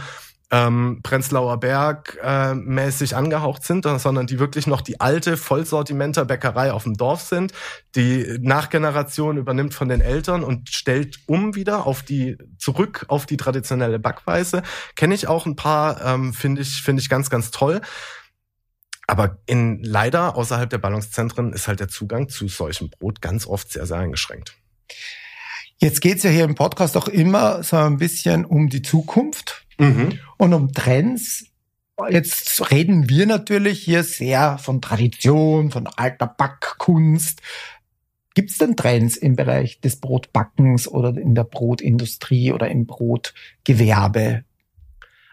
[0.51, 6.73] ähm, Prenzlauer Berg äh, mäßig angehaucht sind, sondern die wirklich noch die alte Vollsortimenter Bäckerei
[6.73, 7.53] auf dem Dorf sind,
[7.95, 13.37] die Nachgeneration übernimmt von den Eltern und stellt um wieder auf die zurück auf die
[13.37, 14.63] traditionelle Backweise.
[14.97, 17.81] Kenne ich auch ein paar, ähm, finde ich finde ich ganz ganz toll.
[19.07, 23.73] Aber in leider außerhalb der Ballungszentren ist halt der Zugang zu solchem Brot ganz oft
[23.73, 24.55] sehr, sehr eingeschränkt.
[25.79, 30.19] Jetzt geht's ja hier im Podcast auch immer so ein bisschen um die Zukunft mhm.
[30.37, 31.47] und um Trends.
[32.11, 37.43] Jetzt reden wir natürlich hier sehr von Tradition, von alter Backkunst.
[38.35, 44.45] Gibt es denn Trends im Bereich des Brotbackens oder in der Brotindustrie oder im Brotgewerbe?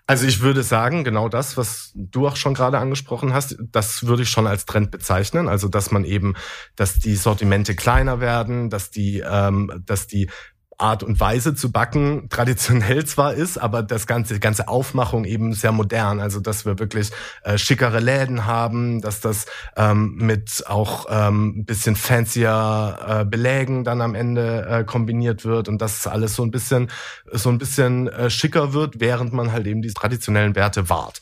[0.07, 4.21] Also ich würde sagen, genau das, was du auch schon gerade angesprochen hast, das würde
[4.21, 5.47] ich schon als Trend bezeichnen.
[5.47, 6.35] Also dass man eben,
[6.75, 10.29] dass die Sortimente kleiner werden, dass die, ähm, dass die
[10.77, 15.53] Art und Weise zu backen traditionell zwar ist, aber das ganze die ganze Aufmachung eben
[15.53, 16.19] sehr modern.
[16.19, 17.11] Also dass wir wirklich
[17.43, 19.45] äh, schickere Läden haben, dass das
[19.77, 25.81] ähm, mit auch ähm, bisschen fancier äh, Belägen dann am Ende äh, kombiniert wird und
[25.81, 26.89] dass alles so ein bisschen
[27.31, 31.21] so ein bisschen äh, schicker wird, während man halt eben die traditionellen Werte wahrt.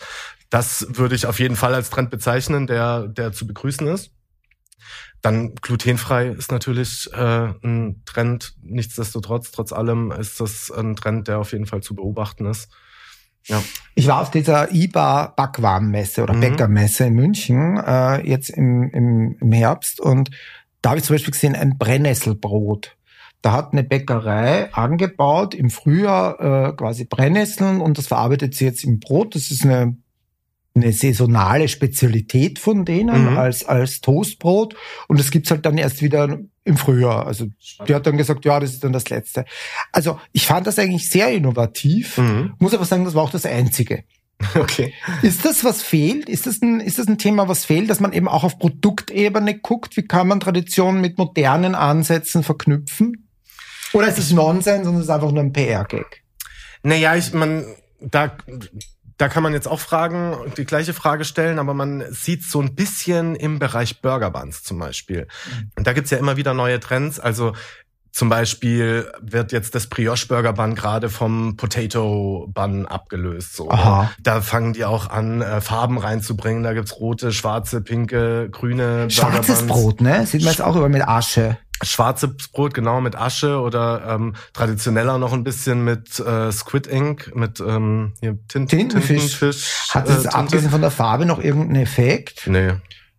[0.49, 4.11] Das würde ich auf jeden Fall als Trend bezeichnen, der der zu begrüßen ist.
[5.24, 8.55] Dann glutenfrei ist natürlich äh, ein Trend.
[8.61, 12.69] Nichtsdestotrotz, trotz allem ist das ein Trend, der auf jeden Fall zu beobachten ist.
[13.45, 13.63] Ja.
[13.95, 16.41] Ich war auf dieser IBA Backwarmmesse oder mhm.
[16.41, 20.30] Bäckermesse in München äh, jetzt im, im, im Herbst und
[20.82, 22.97] da habe ich zum Beispiel gesehen ein Brennnesselbrot.
[23.41, 28.84] Da hat eine Bäckerei angebaut im Frühjahr äh, quasi Brennnesseln und das verarbeitet sie jetzt
[28.84, 29.36] im Brot.
[29.36, 29.95] Das ist eine
[30.76, 33.38] eine saisonale Spezialität von denen mhm.
[33.38, 34.76] als, als Toastbrot.
[35.07, 37.28] Und das gibt's halt dann erst wieder im Frühjahr.
[37.28, 37.47] Also
[37.88, 39.45] die hat dann gesagt, ja, das ist dann das Letzte.
[39.91, 42.53] Also ich fand das eigentlich sehr innovativ, mhm.
[42.57, 44.03] muss aber sagen, das war auch das Einzige.
[44.55, 44.93] Okay.
[45.21, 46.28] Ist das, was fehlt?
[46.28, 49.59] Ist das, ein, ist das ein Thema, was fehlt, dass man eben auch auf Produktebene
[49.59, 49.95] guckt?
[49.95, 53.30] Wie kann man Traditionen mit modernen Ansätzen verknüpfen?
[53.93, 56.24] Oder ist es Nonsens und es ist einfach nur ein PR-Gag?
[56.82, 57.63] Naja, ich, man,
[58.01, 58.36] da,
[59.18, 62.76] da kann man jetzt auch Fragen, die gleiche Frage stellen, aber man sieht so ein
[62.76, 65.28] bisschen im Bereich Burger Buns zum Beispiel.
[65.78, 67.20] Und da gibt's ja immer wieder neue Trends.
[67.20, 67.53] Also
[68.14, 73.55] zum Beispiel wird jetzt das Brioche Burger Bun gerade vom Potato Bun abgelöst.
[73.55, 73.72] So.
[73.72, 74.11] Aha.
[74.22, 76.64] Da fangen die auch an, äh, Farben reinzubringen.
[76.64, 80.28] Da gibt's rote, schwarze, pinke, grüne Schwarzes Brot, ne?
[80.28, 81.57] Sieht man jetzt auch über mit Asche.
[81.84, 87.31] Schwarzes Brot, genau, mit Asche oder ähm, traditioneller noch ein bisschen mit äh, Squid Ink,
[87.36, 89.39] mit ähm, hier, Tint Tintenfisch.
[89.39, 89.89] Tintenfisch.
[89.89, 92.47] Hat das äh, abgesehen von der Farbe noch irgendeinen Effekt?
[92.47, 92.73] Nee.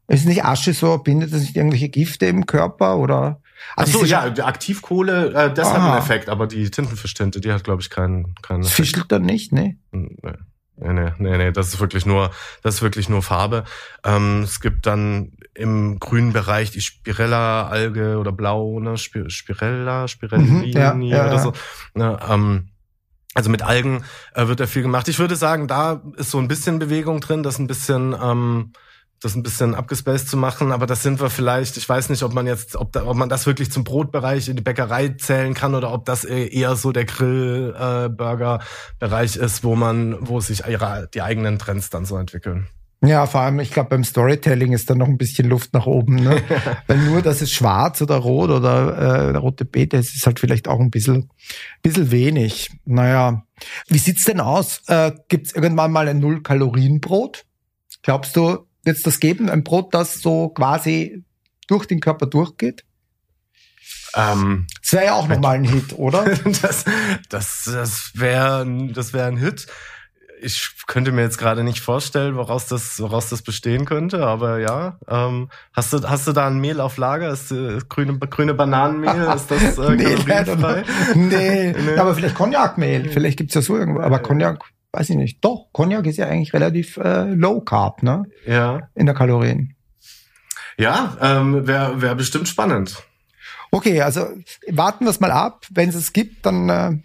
[0.06, 3.40] Ist nicht Asche so, bindet das nicht irgendwelche Gifte im Körper oder?
[3.76, 5.74] Also Ach so, ja, die Aktivkohle, äh, das Aha.
[5.74, 8.76] hat einen Effekt, aber die Tintenfischtinte, die hat, glaube ich, keinen keinen Effekt.
[8.76, 9.76] Fischelt dann nicht, ne?
[9.92, 10.16] Nee.
[10.76, 12.30] Nee, nee, nee, nee, das ist wirklich nur,
[12.62, 13.64] das ist wirklich nur Farbe.
[14.04, 20.66] Ähm, es gibt dann im grünen Bereich die Spirella-Alge oder Blau, ne, Spir Spirella, Spirellini
[20.66, 21.52] mhm, ja, ja, oder so.
[21.94, 22.68] Ne, ähm,
[23.34, 24.04] also mit Algen
[24.34, 25.08] äh, wird da viel gemacht.
[25.08, 28.72] Ich würde sagen, da ist so ein bisschen Bewegung drin, das ein bisschen ähm,
[29.24, 32.32] das ein bisschen abgespaced zu machen, aber das sind wir vielleicht, ich weiß nicht, ob
[32.34, 35.74] man jetzt, ob, da, ob man das wirklich zum Brotbereich in die Bäckerei zählen kann
[35.74, 41.22] oder ob das eher so der Grill-Burger-Bereich äh, ist, wo man, wo sich ihre, die
[41.22, 42.68] eigenen Trends dann so entwickeln.
[43.06, 46.16] Ja, vor allem, ich glaube, beim Storytelling ist da noch ein bisschen Luft nach oben.
[46.16, 46.42] Ne?
[46.86, 50.68] Weil nur, dass es schwarz oder rot oder äh, rote Beete ist, ist halt vielleicht
[50.68, 51.28] auch ein bisschen,
[51.82, 52.70] bisschen wenig.
[52.86, 53.44] Naja,
[53.88, 54.80] wie sieht's denn aus?
[54.86, 57.44] Äh, Gibt irgendwann mal ein Null-Kalorien-Brot?
[58.02, 59.50] Glaubst du, wird es das geben?
[59.50, 61.24] Ein Brot, das so quasi
[61.66, 62.84] durch den Körper durchgeht?
[64.16, 66.24] Ähm, das wäre ja auch nochmal ein Hit, oder?
[66.62, 66.84] das
[67.28, 69.66] das, das wäre das wär ein Hit.
[70.40, 74.98] Ich könnte mir jetzt gerade nicht vorstellen, woraus das, woraus das bestehen könnte, aber ja.
[75.08, 77.30] Ähm, hast, du, hast du da ein Mehl auf Lager?
[77.30, 79.32] Ist äh, grüne, grüne Bananenmehl?
[79.34, 80.16] Ist das äh, nee,
[81.14, 83.08] nee, nee, aber vielleicht Cognacmehl.
[83.08, 84.00] Vielleicht gibt's ja so irgendwo.
[84.00, 85.44] Aber Cognac weiß ich nicht.
[85.44, 88.24] Doch, Cognac ist ja eigentlich relativ äh, low carb, ne?
[88.46, 88.88] Ja.
[88.94, 89.74] In der Kalorien.
[90.78, 93.02] Ja, ähm, wäre wär bestimmt spannend.
[93.70, 94.28] Okay, also
[94.68, 95.66] warten wir es mal ab.
[95.70, 96.68] Wenn es es gibt, dann.
[96.68, 96.98] Äh,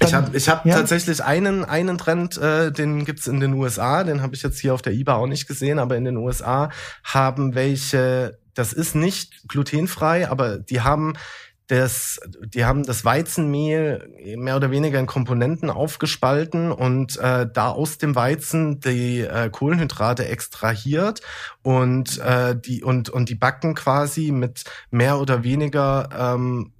[0.00, 0.76] ich habe ich hab ja.
[0.76, 4.74] tatsächlich einen, einen Trend, äh, den gibt's in den USA, den habe ich jetzt hier
[4.74, 6.70] auf der IBA auch nicht gesehen, aber in den USA
[7.02, 11.14] haben welche, das ist nicht glutenfrei, aber die haben
[11.68, 17.98] das, die haben das Weizenmehl mehr oder weniger in Komponenten aufgespalten und äh, da aus
[17.98, 21.22] dem Weizen die äh, Kohlenhydrate extrahiert
[21.62, 26.72] und äh, die und und die backen quasi mit mehr oder weniger ähm,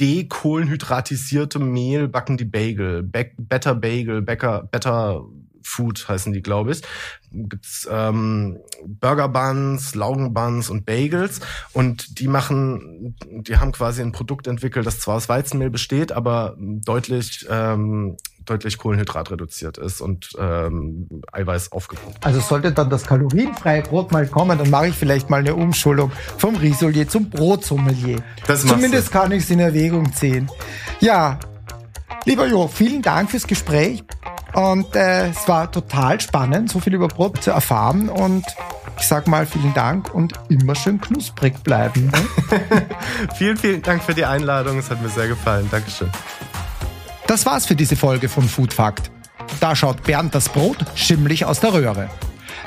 [0.00, 5.24] dekohlenhydratisiertem Mehl backen die Bagel, Be Better Bagel, Better, Better
[5.68, 6.82] Food heißen die, glaube ich.
[7.30, 11.40] Gibt's ähm, Burger Buns, Laugen Buns und Bagels
[11.72, 16.56] und die machen, die haben quasi ein Produkt entwickelt, das zwar aus Weizenmehl besteht, aber
[16.58, 18.16] deutlich ähm,
[18.48, 22.24] deutlich Kohlenhydrat reduziert ist und ähm, Eiweiß aufgepumpt.
[22.24, 26.10] Also sollte dann das kalorienfreie Brot mal kommen, dann mache ich vielleicht mal eine Umschulung
[26.38, 28.22] vom Risolier zum Brotsommelier.
[28.46, 30.50] Das Zumindest kann ich es in Erwägung ziehen.
[31.00, 31.38] Ja,
[32.24, 34.02] lieber Jo, vielen Dank fürs Gespräch.
[34.54, 38.08] Und äh, es war total spannend, so viel über Brot zu erfahren.
[38.08, 38.44] Und
[38.98, 42.10] ich sag mal vielen Dank und immer schön knusprig bleiben.
[42.10, 42.56] Ne?
[43.36, 44.78] vielen, vielen Dank für die Einladung.
[44.78, 45.68] Es hat mir sehr gefallen.
[45.70, 46.10] Dankeschön.
[47.26, 49.10] Das war's für diese Folge von Food Fact.
[49.60, 52.08] Da schaut Bernd das Brot schimmlig aus der Röhre.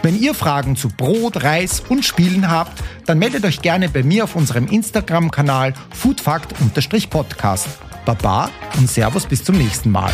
[0.03, 4.23] Wenn ihr Fragen zu Brot, Reis und Spielen habt, dann meldet euch gerne bei mir
[4.23, 7.67] auf unserem Instagram-Kanal foodfact-podcast.
[8.05, 10.11] Baba und Servus bis zum nächsten Mal.